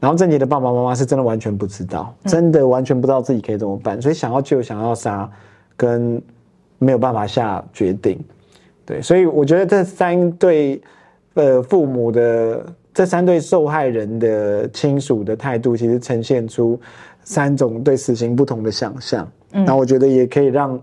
[0.00, 5.30] 然后郑杰的爸爸妈妈是真的完全不知道，真的完全不知道自己可以怎么办，所以想要救，想要杀。
[5.76, 6.20] 跟
[6.78, 8.18] 没有办法下决定，
[8.84, 10.80] 对，所以我觉得这三对
[11.34, 16.78] 呃父母的这三对受害人的亲属的态度，其实呈现出
[17.22, 19.26] 三种对死刑不同的想象。
[19.50, 20.80] 那我觉得也可以让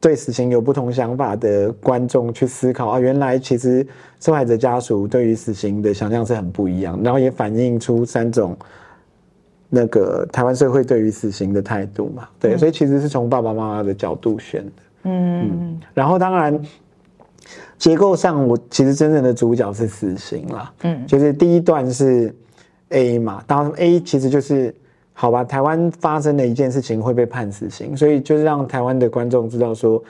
[0.00, 3.86] 对死刑有不同想法的观众去思考啊，原来其实
[4.20, 8.56] 受害者家属对于死刑的想象是很不一样，然后也反映出三种。
[9.68, 14.72] 那个台湾社会对于死刑的态度嘛，对，所以其实是从爸爸妈妈的角度选的，
[15.04, 16.60] 嗯，然后当然
[17.76, 22.34] 结构上，我其实真正的主角是死刑啦，嗯，就是第一段是
[22.90, 24.74] A 嘛，当然 A 其实就是
[25.12, 30.02] 好吧，台湾发生的一件事情会被判死刑，所以就是让台湾的观众知道说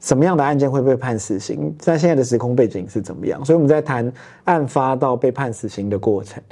[0.00, 4.10] 什么样的案件会被判死刑，在现在的时空背景是怎么样，所以我们在谈
[4.44, 6.42] 案发到被判死刑的过程。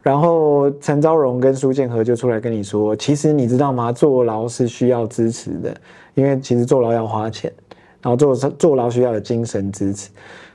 [0.00, 3.90] 然后陈昭荣跟苏建和就出来跟你说，其实你知道吗？
[3.90, 5.74] 坐牢是需要支持的，
[6.14, 7.52] 因为其实坐牢要花钱，
[8.00, 10.10] 然后坐坐牢需要有精神支持，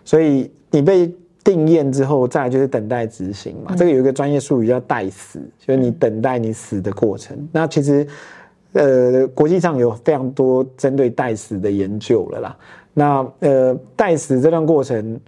[0.05, 1.13] 所以你被
[1.43, 3.75] 定验之后，再就是等待执行嘛。
[3.75, 7.37] 这个有一个专业术语叫待死，就是你等待你死的过程。
[7.51, 8.07] 那其实，
[8.73, 12.57] 呃，国际上有非常多针对代死的研究了啦。
[12.93, 15.19] 那呃，代死这段过程。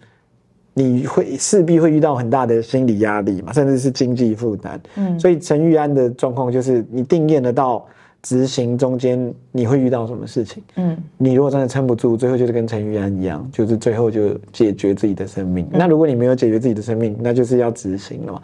[0.78, 4.78] 你会势必会遇到很大的心理压力嘛，甚至是经济负担。
[4.98, 7.86] 嗯，所以陈玉安的状况就是，你定验得到
[8.22, 10.62] 执行中间你会遇到什么事情？
[10.76, 15.66] 嗯，你如果真的撑不住，最后就是跟陈玉安一样，就是最后就解决自己的生命。
[15.72, 18.42] 那如果你没有解决自己的生命，那就是要执行了嘛。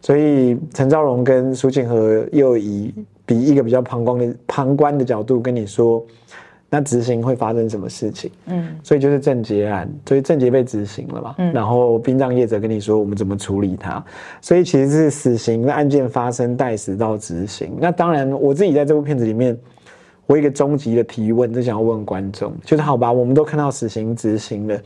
[0.00, 6.04] 所以陈兆荣跟苏庆和又以比一个比较旁观的旁观的角度跟你说。
[6.72, 8.30] 那执行会发生什么事情？
[8.46, 11.34] 嗯，所以就是郑捷案，所以郑捷被执行了嘛。
[11.38, 14.00] 嗯，然后殡葬业者跟你说我们怎么处理他，
[14.40, 17.76] 所以其实是死刑的案件发生待死到执行。
[17.80, 19.58] 那当然，我自己在这部片子里面，
[20.26, 24.80] 我一个终极的提问，就想要问观众，就是好吧，我们都看到死刑执行了，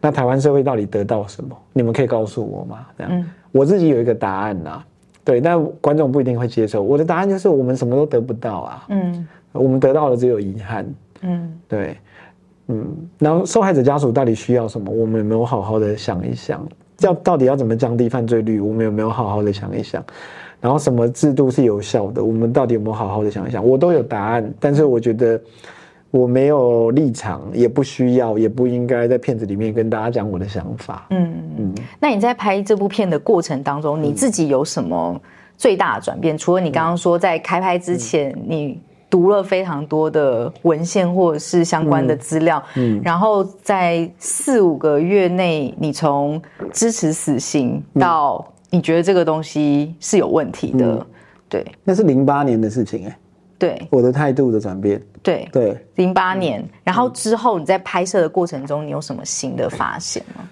[0.00, 1.54] 那台湾社会到底得到什么？
[1.74, 2.86] 你们可以告诉我吗？
[2.96, 4.82] 这样，我自己有一个答案呐，
[5.24, 6.82] 对，但观众不一定会接受。
[6.82, 10.86] 我的答案就是我们什么都得不到啊，嗯，我们得到的只有遗憾。
[11.22, 11.96] 嗯，对，
[12.68, 12.86] 嗯，
[13.18, 14.90] 然后受害者家属到底需要什么？
[14.90, 16.66] 我们有没有好好的想一想？
[17.00, 18.60] 要到底要怎么降低犯罪率？
[18.60, 20.04] 我们有没有好好的想一想？
[20.60, 22.22] 然后什么制度是有效的？
[22.22, 23.66] 我们到底有没有好好的想一想？
[23.66, 25.40] 我都有答案，但是我觉得
[26.10, 31.06] 我没有立场，也不需要，也不应该在片子里面跟大家讲我的想法。
[31.10, 31.74] 嗯嗯。
[31.98, 35.20] 那你在拍这部片的过程当中，你自己有什么
[35.56, 36.36] 最大的转变？
[36.36, 38.80] 除了你刚刚说在开拍之前你。
[39.10, 46.40] 读了非常多的文献或者是相关的资料，嗯，然后在四五个月内，你从
[46.72, 51.04] 支持死刑到你觉得这个东西是有问题的，
[51.48, 53.18] 对，那是零八年的事情哎，
[53.60, 60.48] 对，我的态度的转变，对对，零八年，然后之后你在拍摄的过程中，你有什么新的发现吗？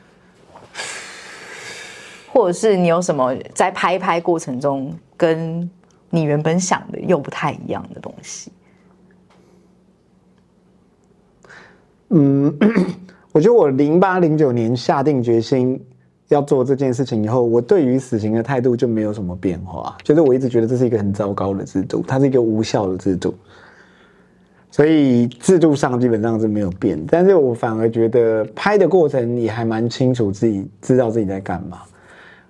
[2.30, 5.68] 或者是你有什么在拍拍过程中跟？
[6.10, 8.50] 你原本想的又不太一样的东西。
[12.08, 12.46] 嗯，
[13.30, 15.78] 我觉得我零八零九年下定决心
[16.28, 19.96] 要做这件事情以后，我对于死刑的态度就没有什么变化。
[20.02, 23.34] 就是我一直觉得这是一个很糟糕的制度，它是一个无效的制度，
[24.70, 26.98] 所以制度上基本上是没有变。
[27.08, 31.78] 但是我反而觉得拍的过程也还蛮清楚，自己知道自己在干嘛，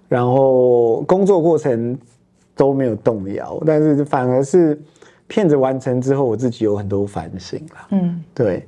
[0.08, 1.98] 然后工作过程。
[2.58, 4.76] 都没有动摇，但是反而是
[5.28, 7.86] 片子完成之后，我自己有很多反省了。
[7.92, 8.66] 嗯，对，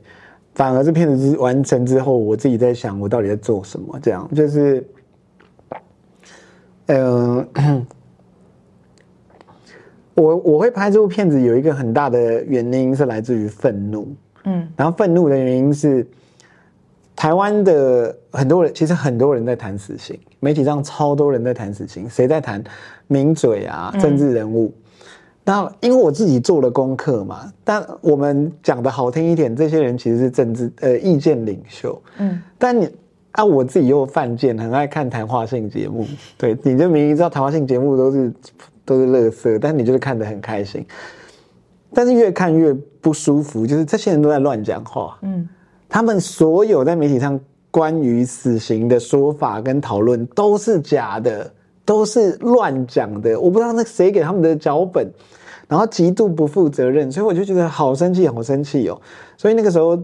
[0.55, 3.99] 反而是片子完成之后，我自己在想，我到底在做什么？
[4.01, 4.87] 这样就是，
[6.99, 7.47] 嗯，
[10.15, 14.15] 我我会拍这部片子有一个很大的原因是来自于愤怒。
[14.45, 16.07] 嗯，然后愤怒的原因是，
[17.15, 22.65] 台湾的很多人，其实很多人在谈死刑，媒体上超多人在谈死刑，谁在谈
[23.07, 24.73] 名嘴啊，政治人物。
[25.45, 32.03] 那因为我自己做了功课嘛，但我们讲的好听一点，这些人其实是政治呃意见领袖。
[32.19, 32.89] 嗯，但你
[33.33, 36.07] 啊，我自己又犯贱，很爱看谈话性节目。
[36.37, 38.33] 对，你就明明知道谈话性节目都是
[38.85, 40.85] 都是垃圾，但你就是看得很开心。
[41.93, 45.19] 但是越看越不舒服，就是这些人都在乱讲话。
[45.23, 45.49] 嗯，
[45.89, 47.39] 他们所有在媒体上
[47.71, 51.51] 关于死刑的说法跟讨论都是假的。
[51.83, 55.11] 都是乱讲的，我不知道那谁给他们的脚本，
[55.67, 59.01] 然后极度不负责任，所以我就觉得好生气，好生气哦。
[59.37, 60.01] 所以那个时候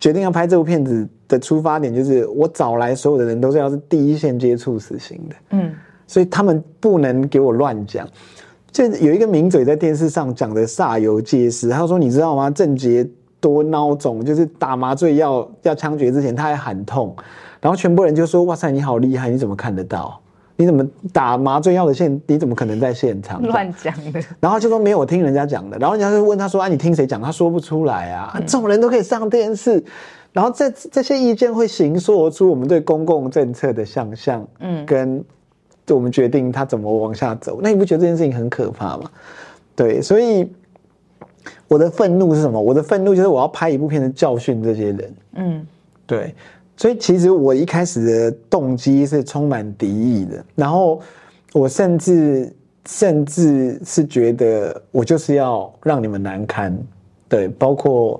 [0.00, 5.72] 决定要拍这部片子的出发点，就是我找来所有的人都是要是第一线接触死刑的，嗯，
[6.06, 8.08] 所以他们不能给我乱讲。
[8.72, 12.48] 就有一个名嘴在电视上讲的煞有介事，他说：“你知道吗？
[12.48, 13.04] 郑杰
[13.40, 17.14] 多孬种，就是打麻醉药要枪决之前，他还喊痛，
[17.60, 20.19] 然后全部人就说：哇塞，你好厉害，你怎么看得到？”
[20.60, 22.20] 你怎么打麻醉药的现？
[22.26, 24.22] 你怎么可能在现场乱讲的？
[24.38, 25.78] 然后就说没有，我听人家讲的。
[25.78, 28.36] 然后人家就问他说：“啊，你听谁讲？”他说不出来啊。
[28.40, 29.82] 这种人都可以上电视，
[30.34, 35.24] 然后这这些意见会形塑出我们对公共政策的想象，嗯，跟
[35.88, 37.60] 我们决定他怎么往下走。
[37.62, 39.10] 那你不觉得这件事情很可怕吗？
[39.74, 40.46] 对，所以
[41.68, 42.60] 我的愤怒是什么？
[42.60, 45.14] 我的愤怒就是我要拍一部片子教训这些人。
[45.36, 45.66] 嗯，
[46.06, 46.34] 对。
[46.80, 50.98] 所以其实我一开始的动机是充满敌意的，然后
[51.52, 52.50] 我甚至
[52.88, 56.74] 甚至是觉得我就是要让你们难堪，
[57.28, 58.18] 对，包括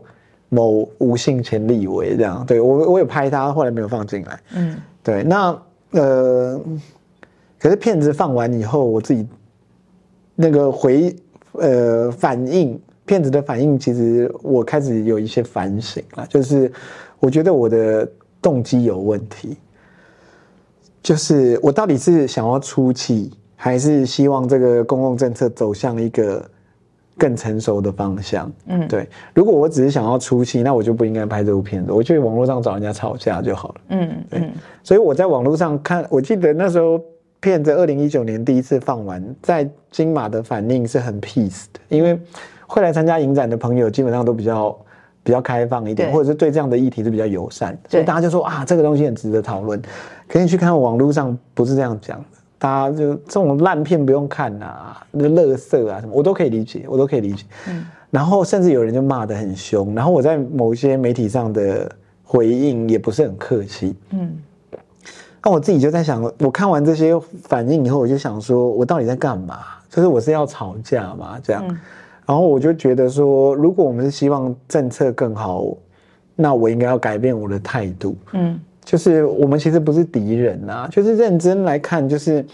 [0.51, 6.61] 某无性前立委这样，对我我有拍他，后来没有放进来，嗯，对，那呃，
[7.59, 9.27] 可是片子放完以后，我自己
[10.37, 11.17] 那个回
[11.53, 16.71] 呃反应，片子的反应，其实我开始有一些反省了，就是
[17.21, 18.07] 我觉得我的。
[18.43, 19.57] 动机有问题，
[21.03, 26.43] 就是我到底是想要出气，还是希望这个公共政策走向一个
[27.19, 28.51] 更成熟的方向？
[28.67, 29.07] 嗯，对。
[29.35, 33.75] 如果我只是想要出气，那我就不应该拍这部片子，我去网络上找人家吵架就好了。
[33.89, 34.51] 嗯，对。
[34.83, 36.99] 所以我在网络上看，我记得那时候
[37.41, 42.19] 片子二零一九年第一次放完，在金马的反应是很 peace 的，因为
[42.67, 44.75] 会来参加影展的朋友基本上都比较。
[45.23, 49.81] 比较开放一点，或者是对这样的议题是比较友善，所以大家就说啊，这个东西很值得讨论。
[50.29, 52.25] 可以去看网络上不是这样讲的，
[52.59, 57.45] 大家就这种烂片不用看呐，那乐色啊什么，我都可以理解，我都可以理解。
[57.69, 61.91] 嗯，然后甚至有人就骂得很凶，然后我在某些媒体上的
[62.23, 63.97] 回应也不是很客气。
[64.11, 64.39] 嗯，
[65.43, 69.59] 那我自己就在想，我看完这些反应以后，我就想说，我到底在干嘛？
[69.89, 71.39] 就是我是要吵架嘛？
[71.43, 71.79] 这样？
[72.31, 75.67] 然后我就觉得说，如果我们是希望政策更好，
[76.37, 78.17] 那我应该要改变我的态度。
[78.35, 82.47] 嗯，就是我们其实不是敌人啊，就是认真来看，就是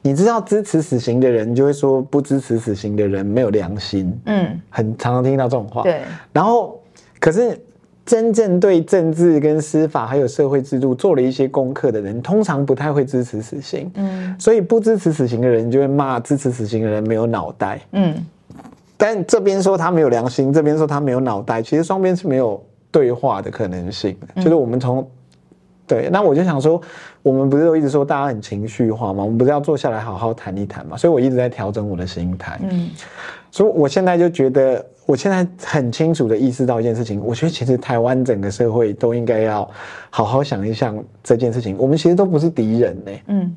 [0.00, 4.18] 你知道支持死刑的人就会说不支持死刑的人没有良心。
[4.24, 5.82] 嗯，很常常听到这种话。
[5.82, 6.00] 对。
[6.32, 6.80] 然后，
[7.20, 7.60] 可是
[8.06, 13.90] 真正对政治跟司法还有社会制度做了一些功课的人，通常不太会支持死刑。
[13.96, 14.34] 嗯。
[14.38, 17.82] 所以不支持死刑的人就会骂支持死刑的人没有脑袋。
[17.92, 18.14] 嗯。
[18.98, 24.14] 但这边说他没有良心，这边说他没有脑袋，其实双边是没有对话的可能性。
[24.36, 25.08] 就是我们从
[25.86, 26.78] 对，那我就想说，
[27.22, 29.24] 我们不是都一直说大家很情绪化吗？
[29.24, 30.96] 我们不是要坐下来好好谈一谈嘛？
[30.98, 32.60] 所以我一直在调整我的心态。
[32.68, 32.90] 嗯，
[33.50, 39.66] 所以我现在就觉得，我现在很清楚的意识到一件事情，我觉得其实台湾整个社会都应该要
[40.10, 41.74] 好好想一想这件事情。
[41.78, 43.12] 我们其实都不是敌人呢。
[43.28, 43.56] 嗯，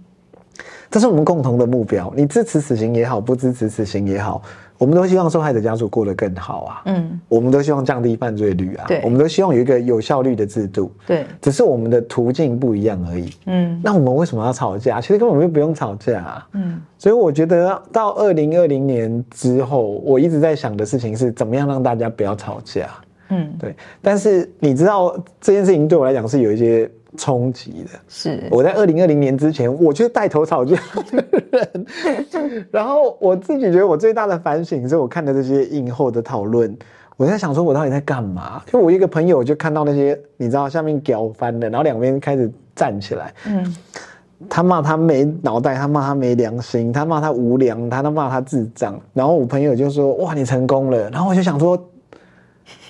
[0.89, 2.14] 这是我们共同的目标。
[2.16, 4.42] 你支持死刑也好，不支持死刑也好。
[4.82, 15.00] 我们都希望受害者家属过得更好啊，嗯，我们都希望降低犯罪率啊，对，我们都希望有一个有效率的制度，对，只是我们的途径不一样而已，嗯，那我们为什么要吵架？
[15.00, 16.48] 其实根本就不用吵架，啊。
[16.54, 22.90] 嗯，所以我觉得到二零二零年之后，我一直在想的事情是怎么样让大家不要吵架，
[23.30, 26.90] 嗯，对，但是你知道这件事情对我来讲是有一些。
[27.18, 30.76] 冲击的是我在二零二零年之前，我就是带头吵架
[31.12, 31.86] 的人。
[32.72, 36.76] 然后我自己觉得我最大的反省是我看的这些映后的讨论，
[37.18, 38.64] 我在想说，我到底在干嘛？
[38.66, 43.34] 就我一个朋友就看到那些，你知道下面屌翻的，然后两边开始站起来。
[43.45, 43.76] 嗯，
[44.49, 48.99] 他骂他没脑袋，他骂他没良心，他骂他无良，他他骂他智障。
[49.14, 51.78] 然后我朋友就说：“哇，你成功了。”然后我就想说，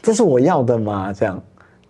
[0.02, 1.12] 这是我要的吗？
[1.12, 1.42] 这样。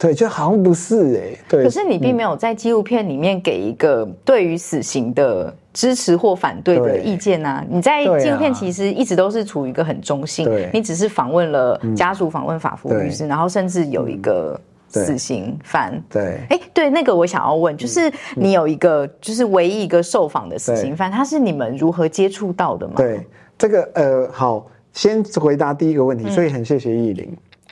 [0.02, 1.38] 对，就好像不是哎。
[1.48, 1.64] 对。
[1.64, 7.64] 可是你并没有在纪录片里面给一个对于死刑的支持或反对的意见啊。
[7.70, 10.50] 你在纪录片其实一直都是处于一个很中性。
[10.74, 16.04] 你只是访问了家属，访问法服律师，然后甚至有一个死刑犯。
[16.10, 22.96] 对，哎，对，那个我想要问，就是你有一个，就是唯一一个受访的死刑犯，他是你们如何接触到的吗？
[22.98, 23.24] 对，
[23.56, 27.32] 这个呃，好，先回答第一个问题，所以很谢谢意林。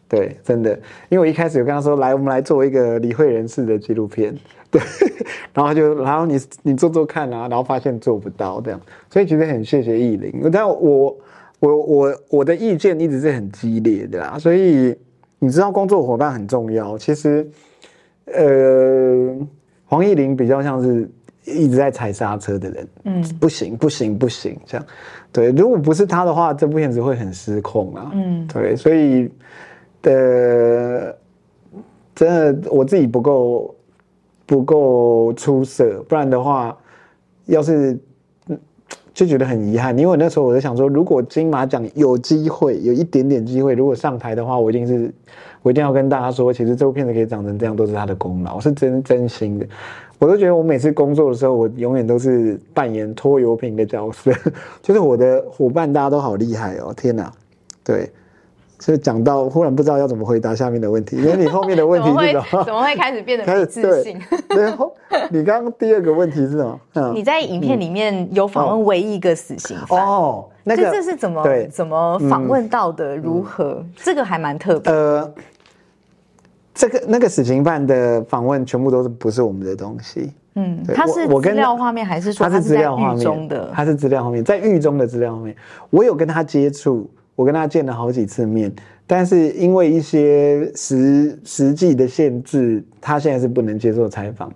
[0.10, 0.72] 对，真的，
[1.08, 4.36] 因为我一开始有跟他说，来，我们来做一个理会人士的纪录片，
[4.72, 4.82] 对，
[5.54, 11.16] 然后就，然后你你做做看啊，然后发现做不到这样，所以其实很谢谢意林，但我
[11.60, 14.98] 我我我的意见一直是很激烈的啦，所以
[15.38, 17.48] 你知道工作伙伴很重要，其实，
[18.26, 19.38] 呃，
[19.86, 21.08] 黄义林比较像是
[21.46, 24.84] 一直在踩刹车的人，嗯，不行不行不行，这样，
[25.32, 29.30] 对，如果不是他的话，这部片子会很失控啊，嗯，对，所以。
[30.02, 31.18] 的，
[32.16, 33.76] 真的我自己不够
[34.46, 36.78] 不够出色，不然的话，
[37.46, 37.98] 要是
[39.14, 39.98] 就觉得很遗憾。
[39.98, 45.14] 因为那时候我在想说，如果金马奖有机会，有一点点机会，如果上台的话，我一定是
[45.62, 49.68] 我一定要跟大家说，其实这部片子可以长成这样，都是他的功劳，是真真心的。
[50.20, 54.32] 我都觉得我每次工作的时候，我永远都是扮演拖油瓶的角色，
[54.82, 57.32] 就是我的伙伴大家都好厉害哦，天哪，
[57.84, 58.10] 对。
[58.80, 62.64] 所以讲到忽然不知道要怎么回答下面的问题，因为你后面的问题是什么？
[62.64, 64.18] 怎么会开始变得开始自信？
[64.56, 64.96] 然后
[65.30, 66.80] 你刚刚第二个问题是什么？
[67.14, 73.18] 你在影片里面有访问唯一一个死刑犯哦，那个这是怎么怎么访问到的？
[73.18, 73.86] 如何？
[73.98, 74.94] 这个还蛮特别。
[74.94, 75.30] 呃，
[76.74, 80.32] 这个那个死刑犯的访问全部都是不是我们的东西？
[80.56, 83.70] 嗯，他是资料画面还是说他是资料画面的？
[83.74, 85.54] 他是资料画面，在狱中的资料画面，
[85.90, 87.10] 我有跟他接触。
[87.40, 88.70] 我跟他见了好几次面，
[89.08, 94.52] 但是因为一些实实际的限制，他现在是不能接受采访。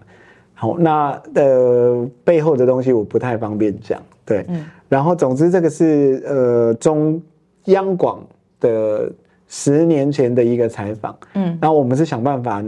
[0.53, 4.01] 好，那呃背后的东西我不太方便讲。
[4.25, 4.65] 对，嗯。
[4.89, 7.21] 然后总之这个是呃中
[7.67, 8.21] 央广
[8.59, 9.09] 的
[9.47, 11.17] 十年前的一个采访。
[11.36, 11.57] 嗯。
[11.61, 12.61] 然后我们是想办法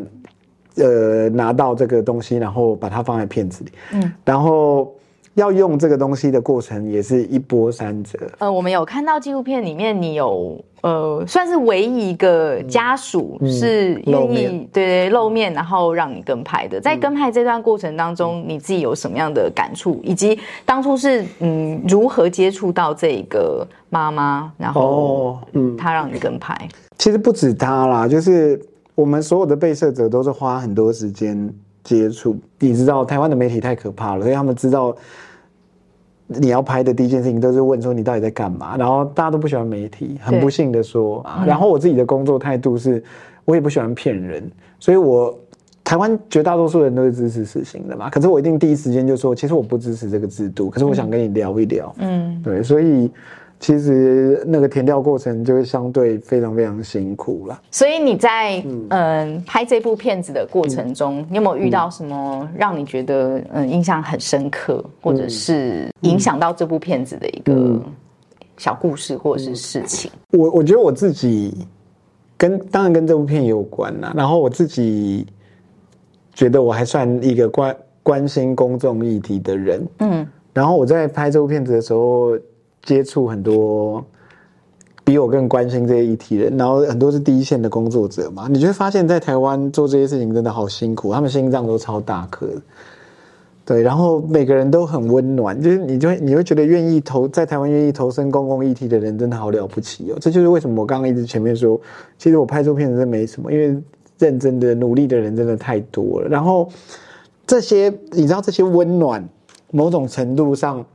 [0.76, 3.72] 呃拿到这个东西，然后把它放在片子里。
[3.92, 4.14] 嗯。
[4.24, 4.95] 然后。
[5.36, 8.18] 要用这个东西的过程也是一波三折。
[8.40, 16.80] 呃，我们有看到纪录片里面，你有呃，算是唯一一个家属是愿意对对露面，然后让你跟拍的。
[16.80, 20.00] 在跟拍这段过程当中，你自己有什么样的感触？
[20.04, 26.56] 以及当初是嗯如何接触到这个妈妈，然后嗯，她让你跟拍。
[26.98, 28.60] 其实不止她啦，就是
[28.94, 31.54] 我们所有的被摄者都是花很多时间
[31.86, 32.36] 接触。
[32.60, 34.94] 你知道台湾的媒体太可怕了，所以他们知道。
[36.28, 41.44] 你要拍的第一件事情都是问说你到底在干嘛，然后大家都不喜欢媒体，很不幸的说啊。
[41.46, 43.04] 然后我自己的工作态度是，
[43.46, 44.44] 我也不喜欢骗人，
[44.80, 45.38] 所以我
[45.84, 48.10] 台湾绝大多数人都是支持死刑的嘛。
[48.10, 51.96] 可是我一定第一时间就说，其实我不支持这个制度，可是我想跟你聊一聊。
[52.00, 53.12] 嗯，对，所以。
[53.58, 57.62] 其实那个填调过程就会相对非常非常辛苦了。
[57.72, 67.80] 所以你在嗯拍这部片子的过程中，你有没有遇到什么让你觉得嗯印象很深刻，或者是影响到这部片子的一个
[68.58, 70.12] 小故事或者是事情？
[70.32, 71.66] 我我觉得我自己
[72.38, 74.14] 跟当然跟这部片有关啦。
[74.16, 75.26] 然后我自己
[76.34, 79.88] 觉得我还算一个关关心公众议题的人。
[80.00, 80.28] 嗯。
[80.54, 82.38] 然后我在拍这部片子的时候。
[82.86, 84.06] 接触很多
[85.04, 92.48] 比我更关心这些议题的人，然后很多是第一线的工作者嘛，你就会发现，在台湾做这些事情真的好辛苦，他们心脏都超大颗，
[93.66, 101.80] 对，然后每个人都很温暖，就是你就会你会觉得愿意投在台湾愿意投身公共议题的人真的好了不起哦，这就是为什么我刚刚一直前面说，
[102.18, 103.76] 其实我拍这片子真没什么，因为
[104.18, 106.70] 认真的努力的人真的太多了，然后
[107.48, 109.28] 这些你知道这些温暖，
[109.72, 110.86] 某种程度上。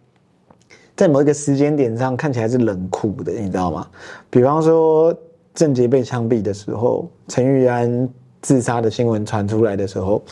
[1.01, 3.87] 在某一个时间点上看起来是冷酷的，你知道吗？
[4.29, 5.17] 比方说
[5.55, 8.07] 郑杰被枪毙的时候，陈玉安
[8.43, 10.23] 自杀的新闻传出来的时候，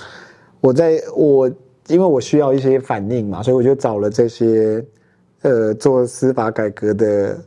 [0.60, 1.50] 我在我
[1.86, 4.84] 因为我需要一些反应嘛，所以我就找了这些
[5.40, 7.38] 呃做司法改革的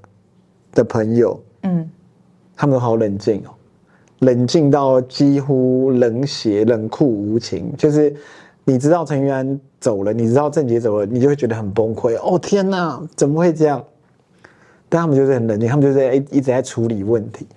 [0.74, 1.88] 的朋友，嗯，
[2.56, 3.54] 他们都好冷静哦，
[4.22, 8.16] 冷静到几乎冷血、冷酷无情，就是
[8.64, 9.62] 你知道陈玉安。
[9.82, 12.16] 走了，你知道郑杰走了，你就会觉得很崩溃。
[12.18, 13.84] 哦天哪，怎么会这样？
[14.88, 17.48] 但他们就是很冷静，他们就在一一直在处理问题。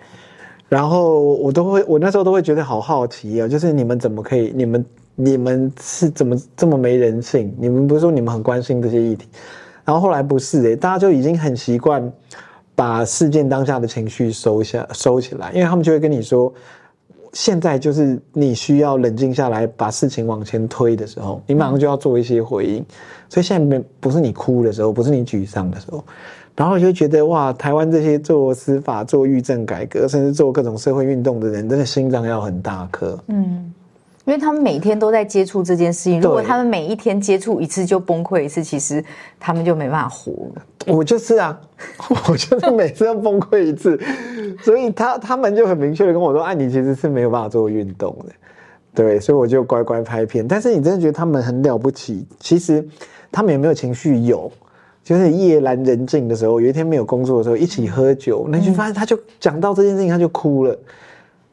[0.68, 4.51] 然后我都会，我那时候都会觉得好好奇啊，就是你们怎么可以？
[4.57, 7.55] 你们你们是怎么这么没人性？
[7.59, 9.29] 你们不是说你们很关心这些议题？
[9.85, 12.11] 然后后来不是哎，大家就已经很习惯
[12.75, 16.51] 把事件当下的情绪收下收起来，因为他们就会跟你说。
[17.35, 22.82] 现在就是你需要冷静下来，把事情往前推的时候，你马上就要做一些回应。
[23.28, 26.03] 所以现在没不是你哭的时候，不是你沮丧的时候，
[26.57, 33.18] 然后就觉得哇，台湾这些做司法、做狱政改革，甚至做各种社会运动的人，真的心脏要很大颗。
[33.26, 33.70] 嗯。
[34.26, 39.05] 因为他们每天都在接触这件事情，如果他们每一天接触一次就崩溃一次，其实
[39.39, 40.62] 他们就没办法活了。
[40.87, 41.61] 我就是啊，
[42.28, 43.99] 我就是每次要崩溃一次，
[44.62, 48.32] 所以他他们就很明确的跟我说：“啊，你其实是没有办法做运动的。”
[48.95, 50.47] 对，所以我就乖乖拍片。
[50.47, 52.26] 但是你真的觉得他们很了不起？
[52.39, 52.87] 其实
[53.32, 54.18] 他们有没有情绪？
[54.20, 54.51] 有，
[55.03, 60.78] 就是夜阑人静的时候，有一天没有工作的时候，一起喝酒，那就发现他就讲到这件事情，他就哭了，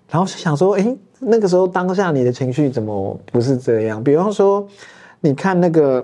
[0.09, 4.03] 然后就想说：“哎。”那个时候当下你的情绪怎么不是这样？
[4.03, 4.67] 比方说，
[5.19, 6.03] 你看那个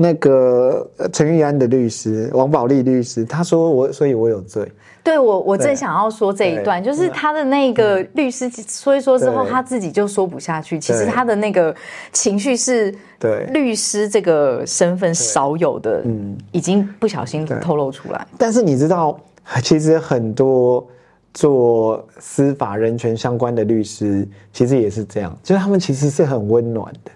[0.00, 4.70] 那个陈玉安的律师王宝利律师，他说我，所以我有罪。
[5.02, 10.78] 对我，我正想要说这一段，就是他的那个律师说一说之后，他自己就说不下去。
[10.78, 11.74] 其实他的那个
[12.12, 18.26] 情绪是对律师这个身份少有的，嗯，已经不小心透露出来。
[18.38, 19.18] 但是你知道，
[19.62, 20.86] 其实很多。
[21.34, 27.10] 做司法人权相关的律师，其实也是这样，就是他们其实是很温暖的。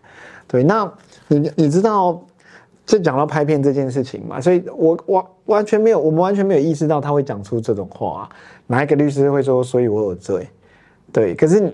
[0.46, 0.88] 对，那
[1.26, 2.22] 你你知道，
[2.84, 8.28] 就讲到拍片这件事情嘛，所以我完完全没有，我们完全没有意识到他会讲出这种话。
[8.66, 10.48] 哪一个律师会说，所以我有罪？
[11.12, 11.70] 对，可是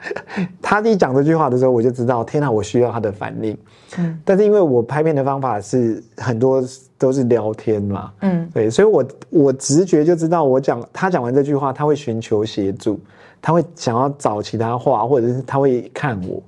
[0.60, 3.56] 他一讲这句话的时候，我就知道，天哪，我需要他的反应。
[3.98, 6.62] 嗯，但是因为我拍片的方法是很多
[6.98, 13.00] 都是聊天嘛，嗯，对，所以我我直觉就知道，我讲他讲完这句话，他会寻求协助，
[13.40, 16.42] 他会想要找其他话，或者是他会看我，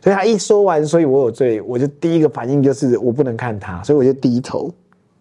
[0.00, 4.72] 所以他一说完，所以我有罪，我就第一个反应就是我不能看他，所以我就低头，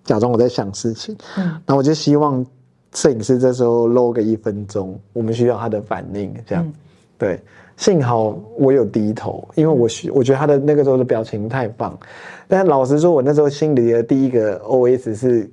[0.04, 2.46] 假装我在想事情，嗯，那我就希望
[2.94, 6.74] 摄影师这时候搂个一分钟，我们需要他的反应，这样，
[7.18, 7.40] 对。
[7.78, 11.98] 幸好我有低头，因为我我觉得他的那个时候的表情太棒。
[12.46, 15.50] 但老实说，我那时候心里的第一个 OS 是，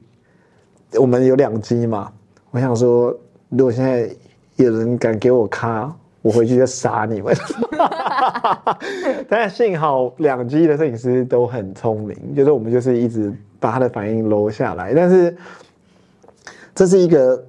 [0.99, 2.11] 我们有两机嘛，
[2.51, 3.17] 我想说，
[3.51, 4.11] 如果现在
[4.57, 5.97] 有人敢给我卡，
[6.27, 7.35] 我回去就杀你们。
[9.29, 14.93] 但幸好两机的摄影师都很聪明，就是我们就是一直把他的反应搂下来。
[14.95, 15.37] 但是
[16.75, 17.45] 这是一个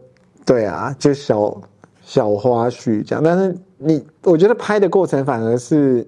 [0.45, 1.61] 对啊，就小
[2.01, 3.57] 小花絮这样，但是。
[3.79, 6.03] 你我觉得拍的过程反而是，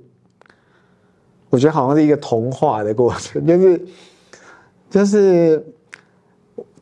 [1.51, 3.85] 我觉得好像是一个童话的过程，就是
[4.89, 5.63] 就是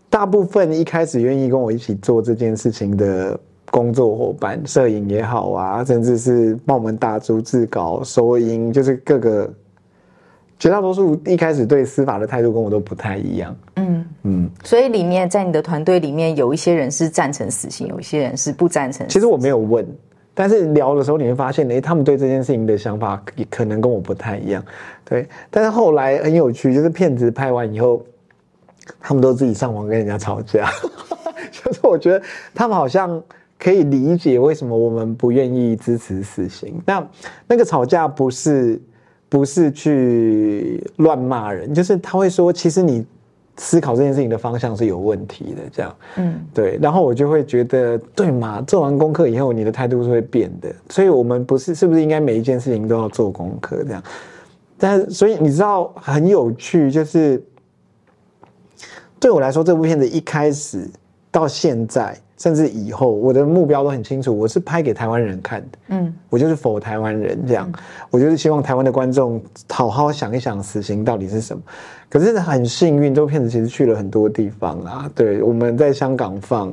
[0.09, 3.37] 大部分一开始愿意跟我一起做这件事情的
[3.77, 9.47] 工作伙伴，摄影也好啊，甚至是帮我们打逐字稿、收音，就是各个
[10.57, 13.55] 绝大多数一开始对司法的态度跟我都不太一样。
[13.75, 19.07] 嗯嗯，所以里面在你的团队里面有一些人是赞成死刑，有一些人是不赞成。
[19.07, 19.85] 其实我没有问。
[20.33, 24.63] 但是聊的时候，你会发现，哎，他们对这件事情的想法也可能跟我不太一样，
[25.05, 25.27] 对。
[25.51, 28.01] 但是后来很有趣，就是片子拍完以后，
[28.99, 30.67] 他们都自己上网跟人家吵架，
[31.51, 32.21] 就是我觉得
[32.53, 33.21] 他们好像
[33.59, 36.81] 可以理解为什么我们不愿意支持死刑。
[36.85, 37.07] 那
[37.47, 38.81] 那个吵架不是
[39.29, 43.05] 不是去乱骂人，就是他会说，其实你。
[43.59, 54.03] 思考这件事情的方向是有问题的，这样，嗯，对，然后我就会觉得，对嘛，做完功课以后，你的态度是会变的，所以我们不是，是不是应该每一件事情都要做功课这样？
[54.77, 57.43] 但所以你知道很有趣，就是
[59.19, 60.87] 对我来说，这部片子一开始
[61.31, 62.15] 到现在。
[62.37, 65.77] 甚至以后，我的目标都很清楚，我是拍给台湾人看的。
[65.87, 67.71] 嗯，我就是否台湾人这样，
[68.11, 71.61] 我就是希望台湾的观众好好想一想死刑到底是什么。
[72.09, 75.11] 可是很幸运，这部片子其实去了很多地方啊。
[75.15, 76.67] 对，我们在香港放，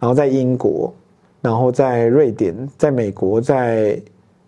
[0.00, 0.92] 然后在英国，
[1.40, 4.02] 然后在瑞典，在美国，在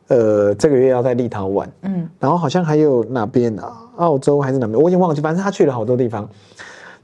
[0.09, 3.73] 呃这个月要在立陶宛，嗯，然后好像还有哪边啊？
[3.99, 4.81] 澳洲还是哪边？
[4.81, 6.29] 我已经忘记，反正他去了好多地方。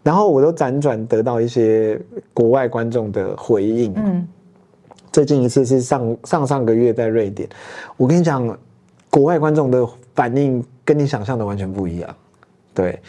[0.04, 2.00] 然后我都辗转得到一些
[2.32, 3.92] 国外观众的回应。
[3.96, 4.28] 嗯，
[5.10, 7.48] 最近一次是上上上个月在瑞典，
[7.96, 8.46] 我跟你讲，
[9.10, 9.84] 国外观众的
[10.14, 12.16] 反应跟你想象的完全不一样。
[12.74, 13.00] 对，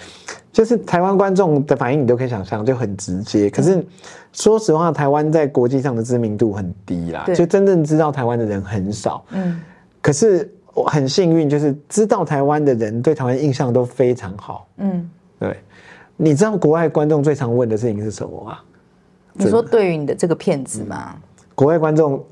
[0.54, 3.50] 就是台湾观众的反应你都可以想象，就很直接。
[3.50, 3.86] 可是
[4.32, 9.26] 说实话，台湾在国际上的知名度很低啦，就真正知道台湾的人很少。
[9.32, 9.60] 嗯，
[10.02, 14.68] 可是我很幸运，就是知道台湾的人对台湾印象都非常好。
[14.78, 15.58] 嗯，对。
[16.18, 18.60] 你知道国外观众最常问的事情是什么吗？
[19.34, 21.16] 你说对于你的这个片子吗？
[21.54, 22.24] 国外观众，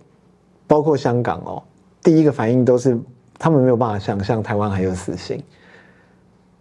[0.68, 1.62] 包括香港哦，
[2.02, 2.98] 第一个反应都是
[3.38, 5.42] 他们没有办法想象台湾还有死刑。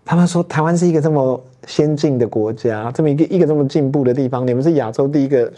[0.05, 5.53] 他们说台湾是一个这么先进的国家，这么一个一个这么进步的地方，你们是亚洲第一个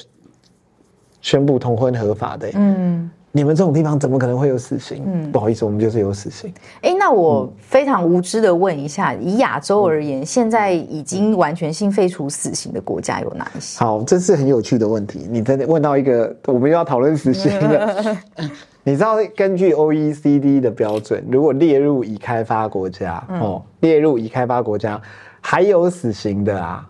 [1.22, 2.50] 宣布同婚合法的。
[2.52, 5.02] 嗯，你们这种地方怎么可能会有死刑？
[5.04, 6.54] 嗯，不好意思，我们就是有死刑。
[6.82, 13.84] 哎，那我非常无知的问一下，以亚洲而言，现在已经完全性废除死刑的国家有哪一些？
[13.84, 15.26] 好，这是很有趣的问题。
[15.28, 18.16] 你真的问到一个我们又要讨论死刑了。
[18.84, 25.02] 你知道，根据 OECD 的标准，如果列入已开发国家，哦，列入已开发国家
[25.40, 26.88] 还有死刑的啊，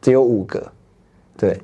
[0.00, 0.62] 只有五个。
[1.36, 1.60] 对。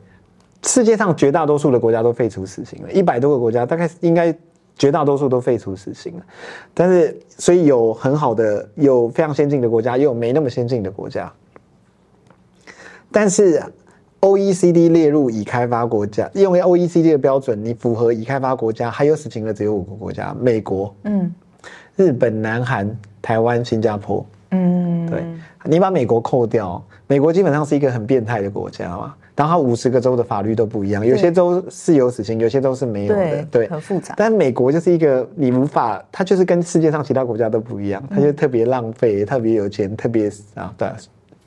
[0.66, 4.36] 世界上绝大多数的国家都废除死刑了，一百多个国家，大概应该
[4.76, 6.24] 绝大多数都废除死刑了。
[6.74, 11.32] 但是，所以有很好的、有非常先进的国家，也有没那么先进的国家。
[13.12, 13.62] 但是
[14.20, 21.32] ，OECD 列入已开发国家，因为 OECD 的标准，你符合已开发国家还有死刑的只有五个国家：美国、嗯、
[21.94, 24.26] 日本、南韩、台湾、新加坡。
[24.50, 25.24] 嗯，对，
[25.64, 29.14] 你把美国扣掉，美国基本上是一个很变态的国家嘛。
[29.36, 34.14] 然后五十个州的法律都不一样，有些州是有死刑，有些州是没有的，对，很复杂。
[34.16, 40.88] 但美国就是一个你无法，它就是跟世界上其他国家都不一样，它就特别浪费，特别有钱，特别啊，对，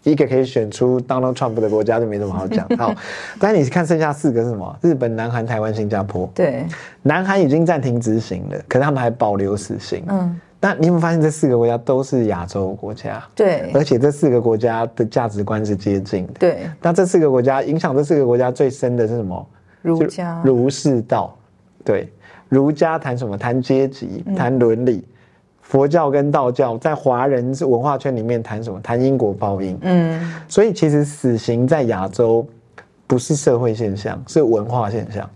[0.03, 2.67] 一个可以选出 Donald Trump 的国家就没什么好讲。
[2.77, 2.93] 好，
[3.39, 4.77] 但你看剩下四个是什么？
[4.83, 6.29] 日本、南韩、台湾、新加坡。
[6.35, 6.65] 对，
[7.01, 10.03] 南韩已经暂停执行了，可是他们还保留死刑。
[10.07, 10.39] 嗯。
[10.61, 13.23] 那你有没有发现这四个国家都是亚洲国家？
[13.33, 16.33] 对，而且这四个国家的价值观是接近的。
[16.39, 19.47] 对，那这四个国家影响这四个国家最深的是什么？
[19.81, 21.33] 儒家、儒释道。
[21.85, 22.11] 对，
[22.49, 23.37] 儒家谈什么？
[23.37, 25.05] 谈阶级，谈伦理。
[25.61, 28.81] 佛教跟道教在华人文化圈里面谈什么？
[28.81, 29.77] 谈因果报应。
[29.83, 32.45] 嗯，所以其实死刑在亚洲
[33.07, 35.29] 不是社会现象，是文化现象。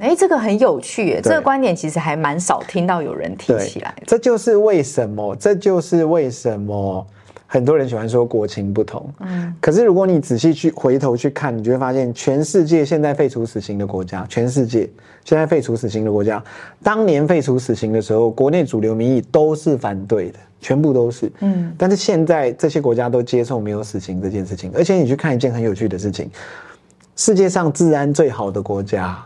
[0.00, 3.94] 哎，这个很有趣，耶，这个观点其实还蛮少听到有人提起来。
[4.06, 7.06] 这就是为什么，这就是为什么
[7.46, 9.08] 很多人喜欢说国情不同。
[9.20, 14.88] 嗯，可是如果你仔细去回头去看，你就会发现，全世界现在废除死刑的国家，全世界
[15.24, 16.42] 现在废除死刑的国家，
[16.82, 21.30] 当年废除死刑的时候，国内主流民意都是反对的，全部都是。
[21.40, 26.30] 嗯，但是现在这些国家都接受没有死刑这件事情，而且你去看一件很有趣的事情，
[27.16, 29.18] 世界上治安最好的国家。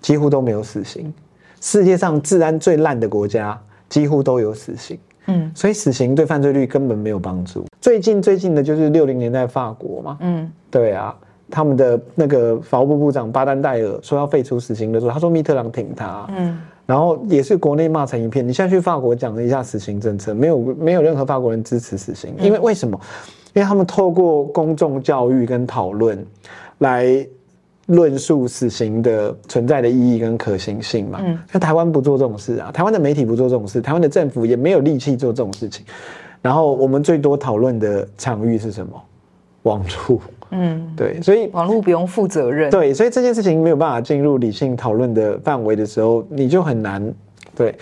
[0.00, 1.12] 几乎都没有死刑，
[1.60, 4.98] 世界上治安最烂的国家几乎都有死刑。
[5.26, 7.66] 嗯，所以死刑对犯罪率根本没有帮助。
[7.80, 10.16] 最近最近的就是六零年代法国嘛。
[10.20, 11.14] 嗯，对啊，
[11.50, 16.26] 他们的那个法务部部长巴丹戴尔说要废除死刑的时候，他说密特朗挺他。
[16.34, 18.46] 嗯，然后也是国内骂成一片。
[18.46, 22.98] 你现在去法国讲了一下死刑政策，没有没有任何法国人支持死刑，因为为什么？
[23.52, 26.24] 因为他们透过公众教育跟讨论
[26.78, 27.26] 来。
[27.88, 31.20] 论述死刑的存在的意义跟可行性嘛？
[31.22, 35.86] 嗯，那台湾不做这种事啊，台湾的媒体不做这种事，台湾的政府也没有力气做这种事情。
[36.42, 38.92] 然后我们最多讨论的场域是什么？
[39.62, 40.20] 网络。
[40.50, 42.70] 嗯，对，所以网络不用负责任。
[42.70, 47.02] 对，所以这件事情没有办法进入理性讨论的范围的时候，你就很难。
[47.56, 47.74] 对，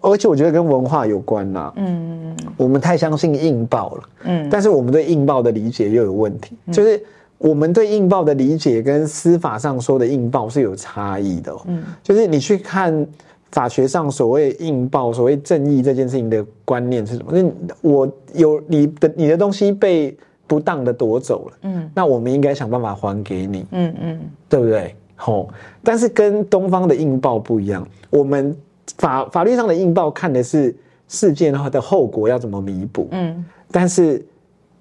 [0.00, 1.72] 而且我觉得跟文化有关呐。
[1.76, 4.02] 嗯，我们太相信硬报了。
[4.24, 7.02] 嗯，但是我们对硬报的理解又有问题，就是。
[7.42, 11.52] 我们对印报的理解跟司法上说的印报是有差异的。
[11.66, 13.06] 嗯，就是你去看
[13.50, 17.32] 法学上所谓印报、所谓正义这件事情的观念是什么？
[17.32, 20.16] 那我有你的你的东西被
[20.46, 24.94] 不当的夺走了，嗯，那我们应该想办法还给你，嗯嗯，对不对？
[25.16, 25.48] 吼，
[25.82, 28.56] 但是跟东方的印报不一样，我们
[28.98, 30.74] 法法律上的印报看的是
[31.08, 34.24] 事件的后果要怎么弥补，嗯，但是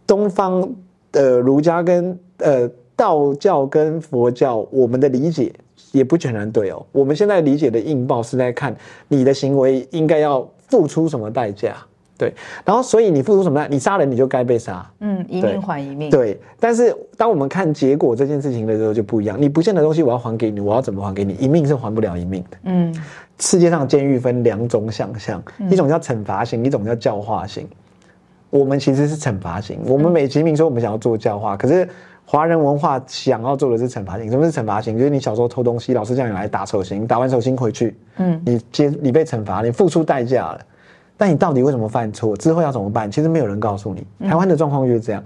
[0.05, 0.67] 东方
[1.11, 5.53] 的儒家跟呃，道教跟佛教，我们的理解
[5.91, 6.85] 也不全然对哦。
[6.91, 8.75] 我们现在理解的印报是在看
[9.07, 11.75] 你的行为应该要付出什么代价，
[12.17, 12.33] 对。
[12.63, 16.09] 然后，所以你付出什么，你杀人你就该被杀，嗯，一命还一命。
[16.09, 16.39] 对。
[16.59, 19.41] 但是，当我们看结果这件事情的时候就不一样。
[19.41, 21.33] 你不见的东西，我要还给你，我要怎么还给你？
[21.33, 22.57] 一命是还不了一命的。
[22.63, 22.95] 嗯。
[23.39, 27.67] 世界上监狱分两种想象，一种叫惩罚型，一种叫教化型。
[28.51, 29.79] 我们其实是惩罚型。
[29.87, 31.89] 我们美其名说我们想要做教化，可是。
[32.23, 34.97] 华人文化想要做的是惩罚型，什么是惩罚型？
[34.97, 40.61] 就是你小时候偷东西，老师叫你来打手心，打完手心回去，嗯，你接你被惩罚，你付出代价了。
[41.17, 42.37] 但你到底为什么犯错？
[42.37, 43.11] 之后要怎么办？
[43.11, 44.07] 其实没有人告诉你。
[44.29, 45.21] 台湾的状况就是这样。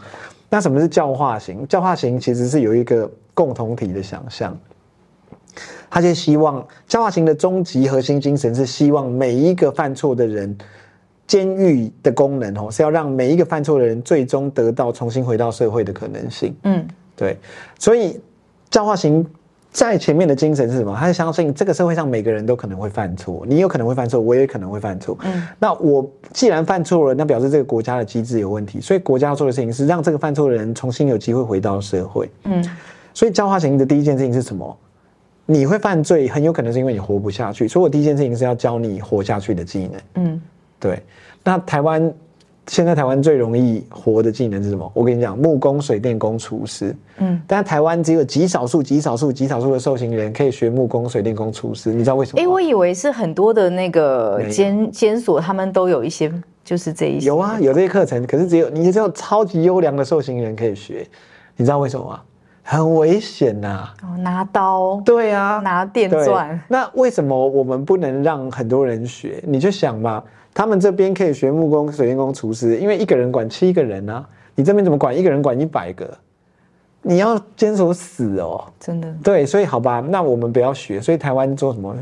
[0.50, 1.68] 那什么是教化型？
[1.68, 4.58] 教化型其实是有一个共同体的想象，
[5.92, 10.58] 他就希望教化型的终极核心精神是希望每一个犯错的人。
[11.28, 16.56] 监狱的功能哦，是要让每一个犯错的人最终得到重新回到社会的可能性。
[16.64, 17.38] 嗯，对。
[17.80, 18.20] 所以
[18.70, 19.26] 教化型
[19.72, 20.96] 在前面的精神是什么？
[20.98, 25.18] 他是相信这个社会上每个人都可能会犯错，你有可能会犯错，我也可能会犯错。
[25.24, 28.80] 嗯，那我既然犯错了，那表示这个国家的机制有问题。
[28.80, 32.30] 所以国家要做的事情是让这个犯错的人重新有机会回到社会。
[32.44, 32.64] 嗯，
[33.14, 34.78] 所以教化型的第一件事情是什么？
[35.48, 37.68] 你会犯罪，很有可能是因为你活不下去。
[37.68, 40.02] 所以我第一件事情是要教你活下去的技能。
[40.16, 40.42] 嗯，
[40.80, 41.02] 对。
[41.44, 42.14] 那台湾
[42.68, 44.92] 现在台湾最容易活的技能是什么？
[44.94, 46.96] 我跟你讲，木工、水电工、厨师。
[47.18, 51.92] 嗯，但台湾只有极少数、极少数、极少数的受刑人可以学木工、水电工、厨师。
[51.92, 52.42] 你知道为什么？
[52.42, 56.32] 哎，我以为是很多的那个监监所，他们都有一些，
[56.64, 57.28] 就是这一些。
[57.28, 61.06] 有啊，有这些课程，可是只有你只有超级优良的受刑人可以学。
[61.56, 62.22] 你知道为什么吗？
[62.68, 63.90] 很危险呐！
[64.02, 66.60] 哦，拿刀，对啊，拿电钻。
[66.68, 69.40] 那为什么我们不能让很多人学？
[69.46, 70.24] 你就想嘛，
[70.56, 74.26] 他们这边可以学木工、水电工、厨师，因为一个人管七个人啊。
[74.58, 75.14] 你这边怎么管？
[75.16, 76.10] 一个人管一百个，
[77.02, 78.64] 你要坚守死哦！
[78.80, 79.14] 真的。
[79.22, 81.02] 对，所以好吧，那我们不要学。
[81.02, 81.94] 所以台湾做什么？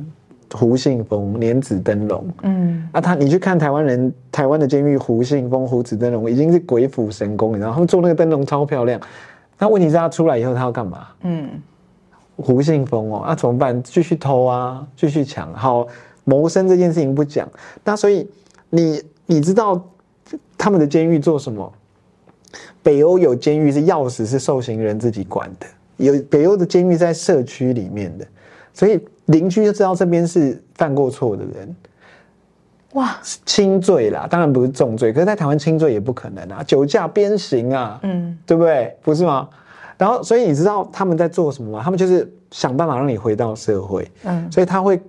[0.53, 2.27] 胡信风、莲子灯笼。
[2.43, 9.01] 嗯，啊，他你去看台湾人，台湾的监狱，胡信风、胡子灯笼已经是鬼斧神工，你知道他们做那个灯笼超漂亮。
[9.57, 11.07] 那问题是，他出来以后，他要干嘛？
[11.23, 11.49] 嗯，
[12.35, 13.81] 胡信风哦，那怎么办？
[13.81, 15.51] 继续偷啊，继续抢。
[15.55, 15.87] 好，
[16.23, 17.49] 谋生这件事情不讲。
[17.83, 18.29] 那所以
[18.73, 19.79] 你你知道
[20.57, 21.71] 他们的监狱做什么？
[22.81, 25.67] 北欧有监狱是钥匙是受刑人自己管的，
[25.97, 28.25] 有北欧的监狱在社区里面的，
[28.73, 31.75] 所以邻居就知道这边是犯过错的人。
[32.93, 33.15] 哇，
[33.45, 38.95] 轻罪啦，当然不是重罪，可是，在台湾轻罪也不可能啊，酒驾鞭刑啊，嗯，对不对？
[39.01, 39.47] 不是吗？
[39.97, 41.81] 然后，所以你知道他们在做什么吗？
[41.83, 45.01] 他们就是想办法让你回到社会，嗯，所以他会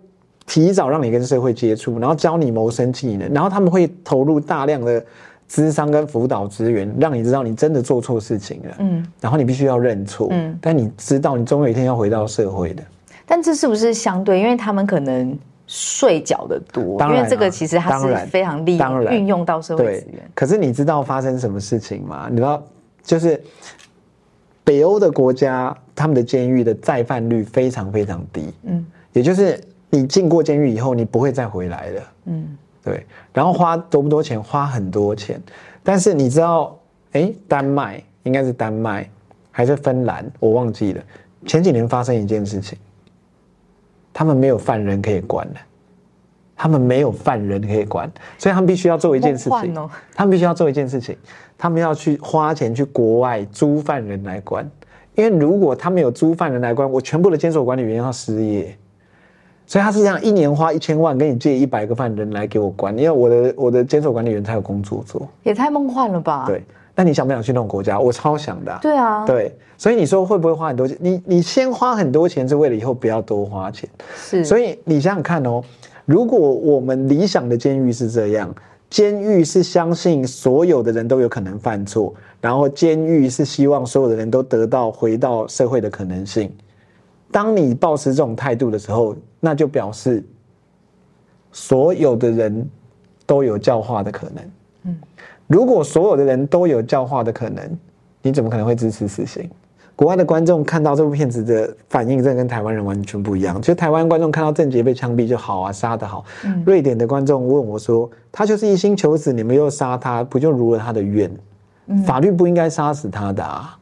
[0.47, 5.05] 提早让你跟社会接触，然后教你谋生技能，然后他们会投入大量的
[5.49, 12.83] 智商跟辅导资源，让你知道你真的做错事情了，嗯，然后你必须要认错，嗯，但你知道你终有一天要回到社会的。
[13.27, 14.41] 但这是不是相对？
[14.41, 15.39] 因为他们可能。
[15.67, 20.21] 税缴的多，因为这个其实它是非常利用运用到社会资源。
[20.35, 22.29] 可是你知道发生什么事情吗？
[22.31, 22.63] 你知道，
[23.03, 23.43] 就是
[24.63, 28.53] 北欧的国家，他们的监狱的再犯率非常非常低。
[28.65, 28.85] 嗯，
[29.15, 29.59] 也就是
[29.95, 32.03] 你进过监狱以后，你不会再回来了。
[32.27, 33.07] 嗯，对。
[33.33, 34.43] 然后花多不多钱？
[34.43, 35.41] 花很多钱。
[35.83, 36.77] 但是你知道，
[37.13, 39.09] 哎，丹麦应该是丹麦
[39.51, 40.29] 还是芬兰？
[40.41, 41.03] 我忘记了。
[41.47, 42.77] 前几年发生一件事情。
[44.17, 45.55] 他们没有犯人可以管了，
[46.55, 49.75] 他们没有犯人可以管，所以他们必须要做一件事情。
[50.15, 51.17] 他们必须要做一件事情，
[51.59, 54.65] 他们要去花钱去国外租犯人来管。
[55.17, 58.79] 因为如果他们有租犯人来管，我全部的监所管理员要失业。
[59.67, 65.27] 所以他是这样，一年花一千万跟你借一百个犯人来给我管，因为我的我的监守管理员才有工作做。
[65.43, 66.45] 也太梦幻了吧？
[66.47, 66.63] 对。
[66.97, 67.99] 那你想不想去那种国家？
[67.99, 68.79] 我超想的。
[68.81, 70.97] 对啊，对，所以你说会不会花很多钱？
[71.01, 73.91] 你你先花很多钱是为了以后不要多花钱。
[74.15, 75.61] 是，所以你想想看哦，
[76.05, 78.55] 如果我们理想的监狱是这样，
[78.89, 86.49] 监狱是相信所有的人都有可能犯错，然后监狱是希望所有的人都得到回到社会的可能性。
[87.35, 90.23] 当你保持这种态度的时候，那就表示
[91.51, 92.71] 所有的人
[93.27, 94.45] 都有教化的可能。
[94.85, 94.97] 嗯。
[95.49, 97.79] 如果所有的人都有教化的可能，
[98.23, 99.51] 你怎么可能会支持死刑？
[99.97, 103.61] 国外的观众看到这部片子的反应，真的跟台湾人完全不一样。
[103.61, 106.25] 就台湾观众看到郑杰被枪毙就好啊，杀得好。
[106.65, 111.29] 瑞典的观众问我说：“他就是一心求死，你们又杀他，不就如了他的愿？
[112.07, 113.77] 法律不应该杀死他的啊。”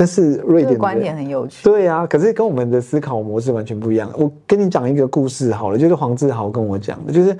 [0.00, 1.62] 这是瑞典的观点很有趣。
[1.62, 4.10] 对啊，可是跟我们的思考模式完全不一样。
[4.16, 7.36] 我跟你讲一个故事好了，就是黄志豪跟我讲的，就是。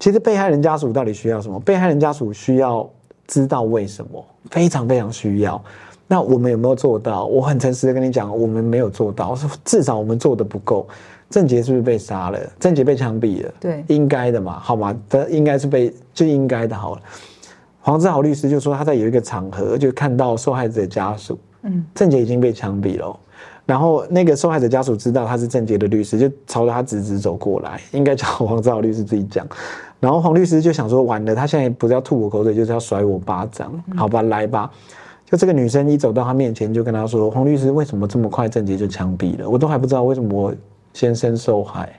[0.00, 1.58] 其实被害人家属到底需要什么？
[1.60, 2.86] 被害人家属需要
[3.28, 5.62] 知道为什么，非常非常需要。
[6.08, 7.24] 那我们有没有做到？
[7.26, 10.86] 我很诚实的跟你讲，我们没有做到，至少我们做的不够。
[11.30, 12.38] 郑杰是不是被杀了？
[12.58, 14.94] 郑杰被枪毙了，对，应该的嘛，好吗？
[15.08, 17.02] 他应该是被就应该的，好了。
[17.80, 23.18] 黄志豪律师就说他在有一个场合就看到受害者家属，嗯，郑杰已经被枪毙了，
[23.66, 29.46] 然后那个受害者家属知道他是郑杰的律师，就朝着他直直走过来，应该叫黄兆律师自己讲。
[29.98, 34.70] 然后黄律师就想说，完了，他现在不是要吐我口水，就是要甩我巴掌，好吧，来吧。
[35.24, 39.48] 就这个女生一走到他面前，就跟他说：“黄律师，为什么这么快郑杰就枪毙了？
[39.48, 40.54] 我都还不知道为什么我
[40.92, 41.98] 先生受害。”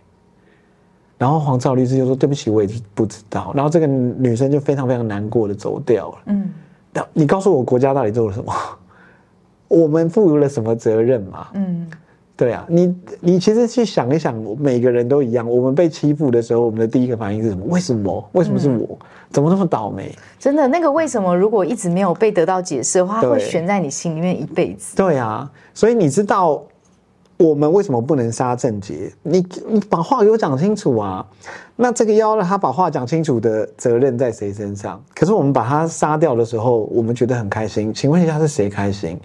[1.18, 6.18] 然后黄兆律师就说：“对不起，我也不知道。”然后这个女生就非常非常难过的走掉了。
[6.28, 6.52] 嗯，
[6.94, 8.54] 那你告诉我，国家到底做了什么？
[9.68, 11.48] 我们负有了什么责任嘛？
[11.54, 11.88] 嗯。
[12.38, 15.50] 对啊，你你其实去想一想，每个人都一样。
[15.50, 17.66] 我们被欺负的时候，我们的第一个反应是什么？
[17.70, 18.30] 为什么？
[18.34, 19.00] 为什么是我？
[19.32, 20.14] 怎么那么倒霉？
[20.38, 24.98] 真的，那个为什么如果一直没有被得到解释的话，会悬在你心里面一辈子。
[24.98, 26.62] 对啊，所以你知道
[27.38, 29.10] 我们为什么不能杀郑杰？
[29.24, 31.26] 你你把话给我讲清楚啊！
[31.78, 35.02] 那这个要他把话讲清楚的责任在谁身上？
[35.16, 37.94] 可是我们把他杀掉的时候，我们觉得很开心。
[37.94, 39.18] 请问一下，是谁开心？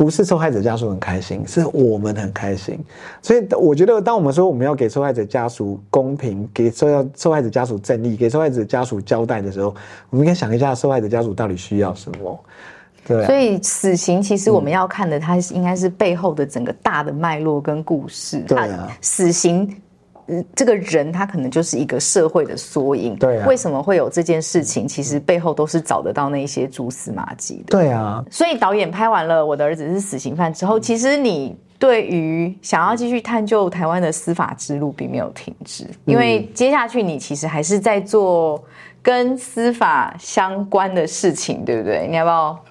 [0.00, 2.82] 不是受害者家属很开心，是我们很开心。
[3.20, 9.74] 所以我觉得，当我们说我们要给受害者家属公平，给受要受害者家属正义，给受害者家属交代的时候，
[10.08, 12.44] 我们应该想一下，受害者家属到底需要什么。
[13.06, 18.40] 对，所以死刑其实我们要看的，它应该是背后的整个大的脉络跟故事。
[18.48, 19.70] 对啊，死刑。
[20.54, 23.16] 这个人他可能就是一个社会的缩影。
[23.16, 24.86] 对，为什么会有这件事情？
[24.86, 27.76] 其实背后都是找得到那些蛛丝马迹的。
[27.78, 38.62] 对啊，所以导演拍完了《我的儿子是死刑犯》之后，其实你对于想要继续探究台湾的司法之路并没有停止，因为接下去你其实还是在做。
[39.02, 42.06] 跟司法相关的事情，对不对？
[42.06, 42.64] 你要不要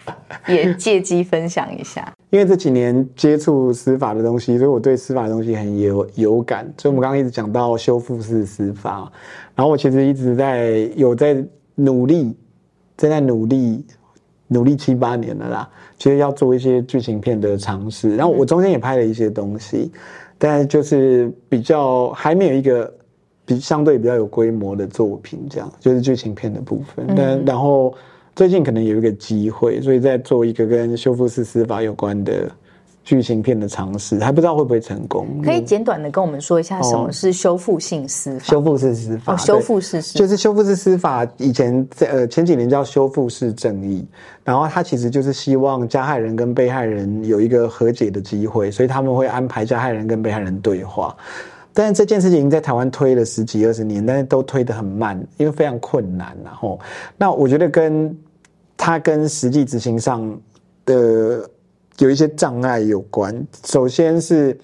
[0.48, 2.08] 也借机分享一下？
[2.30, 6.72] 因为这几年接触司法的东西，所以我对司法的东西很有有感。
[6.78, 9.12] 所以我们刚刚一直讲到修复式司法，
[9.56, 11.44] 然后我其实一直在有在
[11.76, 12.36] 努力，
[12.96, 13.86] 正在努力
[14.48, 15.70] 努力七八年了啦。
[15.98, 19.92] 其实要做一些剧情片的尝试，然后我中间也拍了一些东西，
[20.38, 22.94] 但就是比较还没有一个。
[23.50, 27.04] 比相对比较有规模的作品，这样就是剧情片的部分。
[27.18, 27.92] 但然后
[28.40, 32.50] 最近可能有一个机会，所以在做一个跟修复式司法有关的
[33.04, 35.28] 剧情片的尝试，还不知道会不会成功。
[35.44, 38.46] 可以简短的跟我们说一下什么是修复性司法？
[38.46, 41.28] 修复式司法，修复式司法就是修复式司法。
[41.36, 44.08] 以前在呃前几年叫修复式正义，
[44.46, 51.14] 然后它其实就是希望加害人跟被害人有一个和解的机会，所以他们会安排加害人跟被害人对话。
[51.74, 56.38] 但是这件事情在台湾推了十几二十年，但是都推得很慢，因为非常困难。
[56.42, 56.80] 然后，
[57.18, 58.18] 那我觉得跟
[58.82, 60.40] 它跟实际执行上
[60.86, 61.46] 的
[61.98, 63.46] 有一些障碍有关。
[63.66, 64.58] 首先是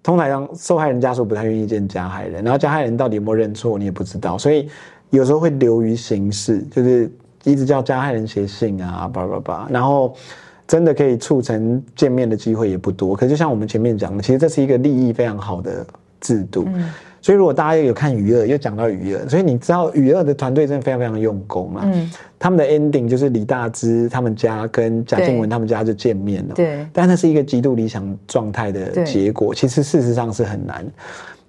[0.00, 4.70] 通常受害人家属不太愿意见加害人，然后加害人到底有没有认错，你也不知道，所以
[5.10, 7.10] 有时候会流于形式，就是
[7.42, 10.14] 一直叫加害人写信啊，叭叭叭，然后
[10.68, 13.16] 真的可以促成见面的机会也不多。
[13.16, 15.84] 可就像我们前面讲的，其实这是一个利益非常好的。
[16.20, 16.66] 制度，
[17.20, 21.82] 所以如果大家又有看《娱乐》，又讲到《余二》，所以你知道《余二》的团队真的非常非常用功啊。
[21.84, 26.54] 嗯，他们的 ending 就是李大芝他们家跟贾静雯他们家就见面了。
[26.54, 30.86] 对，但那是一个极度理想状态的结果，其实事实上是很难。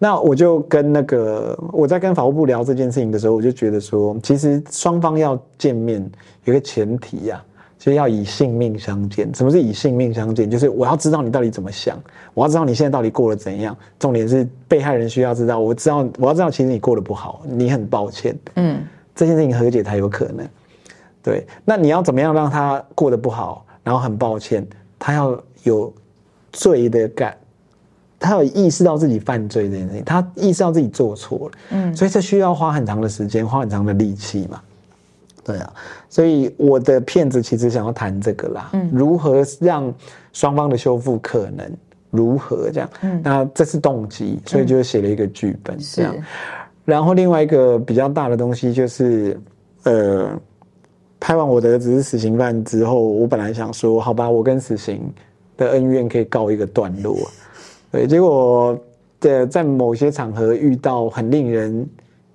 [0.01, 6.09] 那我就跟那个我在跟法务部聊这件事情的时候，我就觉得说，其实双方要见面
[6.45, 7.43] 有个前提呀。
[7.79, 9.33] 所以要以性命相见。
[9.33, 10.51] 什么是以性命相见？
[10.51, 11.97] 就是我要知道你到底怎么想，
[12.33, 13.75] 我要知道你现在到底过得怎样。
[13.97, 18.37] 重点是被害人需要知道，我知道我要知道，其实你过得不好，你很抱歉。
[18.55, 18.83] 嗯，
[19.15, 20.45] 这件事情和解才有可能。
[21.23, 24.67] 对，那你要怎么样让他过得不好，然后很抱歉，
[24.97, 25.93] 他要有
[26.51, 27.37] 罪的感，
[28.19, 31.57] 他要意识到自己犯罪这件事情，他意识到自己做错了。
[31.71, 34.61] 嗯，所以这需要花很长的时间，花很长的力气嘛。
[35.49, 35.73] 对啊，
[36.09, 39.91] 所以我的片子其实想要谈这个啦，嗯，如何让
[40.31, 41.67] 双方的修复可能，
[42.11, 46.15] 如何这样，嗯，那这是动机，所以就写了一个剧本这样。
[46.85, 49.41] 然后另外一个比较大的东西就是，
[49.85, 50.39] 呃，
[51.19, 55.01] 拍完我的儿子是死刑犯之后，我本来想说，好吧，我跟死刑
[55.57, 57.17] 的恩怨可以告一个段落，
[57.91, 58.79] 对，结果
[59.19, 61.89] 的在某些场合遇到很令人。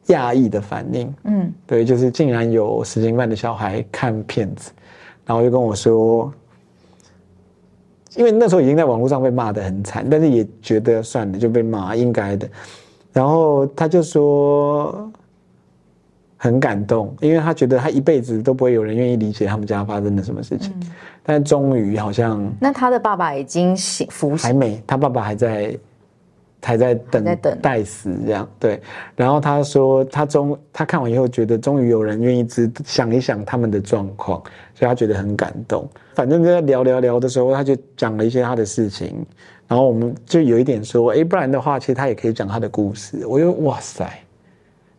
[0.09, 4.71] 讶异的反应，嗯，对，就是竟然有十斤半的小孩看片子，
[5.25, 6.31] 然后就跟我说，
[8.15, 12.47] 因为那时候已经在网络上被骂的很惨，但是也觉得算了，就被骂应该的，
[13.15, 15.11] 然后他就说
[16.37, 20.71] 很感动，因为他觉得他一辈子都不会有人愿意理解他们家发生了什么事情，
[21.23, 23.75] 但终于好像，那他的爸爸已经
[24.11, 25.75] 服还没，他爸爸还在。
[26.65, 27.25] 还在等
[27.61, 28.81] 待死这样对，
[29.15, 34.43] 然后他说他终他看完以后觉得终于有人愿意知想一想他们的状况，
[34.75, 35.89] 所以他觉得很感动。
[36.15, 39.25] 反正就在聊聊聊的时候，他就讲了一些他的事情，
[39.69, 43.27] 然后我们就有一点说，哎，不然的话，其实他也可以讲他的故事。
[43.27, 44.09] 我就哇塞，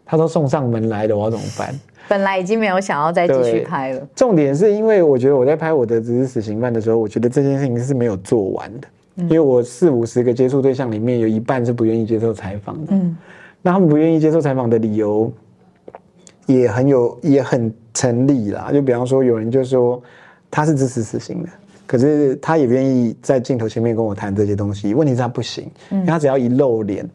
[0.05, 1.73] 他都送上门来了，我要怎么办？
[2.07, 4.07] 本来已经没有想要再继续拍了。
[4.15, 8.87] 重点是因为我觉得我在拍我的只是死刑犯的时候，我觉得这件事情是没有做完的。
[9.15, 13.15] 因为我四五十个接触对象里面有一半是不愿意接受采访的，嗯，
[13.61, 15.31] 那他们不愿意接受采访的理由
[16.45, 18.69] 也很有也很成立啦。
[18.73, 20.01] 就比方说，有人就说
[20.51, 21.49] 他是支持死刑的，
[21.87, 24.93] 可是他也愿意在镜头前面跟我谈这些东西。
[24.93, 27.09] 问题是他不行，因为他只要一露脸，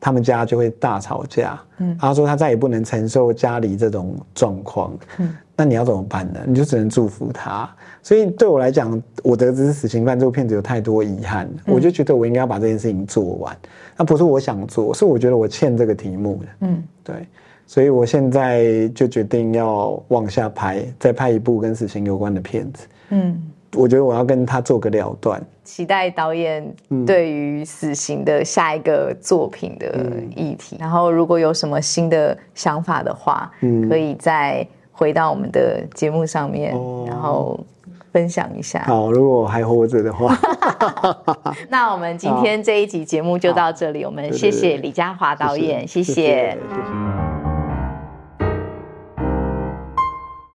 [0.00, 1.58] 他们家就会大吵架。
[1.78, 4.92] 嗯，他说他再也不能承受家里这种状况。
[5.18, 6.40] 嗯，那你要怎么办呢？
[6.46, 7.68] 你就只能祝福他。
[8.02, 13.56] 所以对我来讲，我得知死刑犯这部片子有太多遗憾，我就觉得我应该要把这件事情做完。
[13.96, 16.46] 那不是我想做，是我觉得我欠这个题目的。
[16.60, 17.26] 嗯，对，
[17.66, 22.86] 所以我现在就决定要往下拍，再拍一部跟死刑有关的片子。
[23.08, 23.42] 嗯，
[23.74, 25.42] 我觉得我要跟他做个了断。
[25.64, 26.64] 期待导演
[27.04, 34.64] 对于死刑的下一个作品的议题，然后如果有什么新的想法的话，嗯可以再
[34.96, 36.72] 回到我们的节目上面，
[37.06, 37.60] 然后
[38.12, 38.82] 分享一下。
[38.86, 40.34] 好，如果我还活着的话，
[41.68, 44.06] 那我们今天这一集节目就到这里。
[44.06, 46.56] 我们谢谢李佳华导演，谢谢。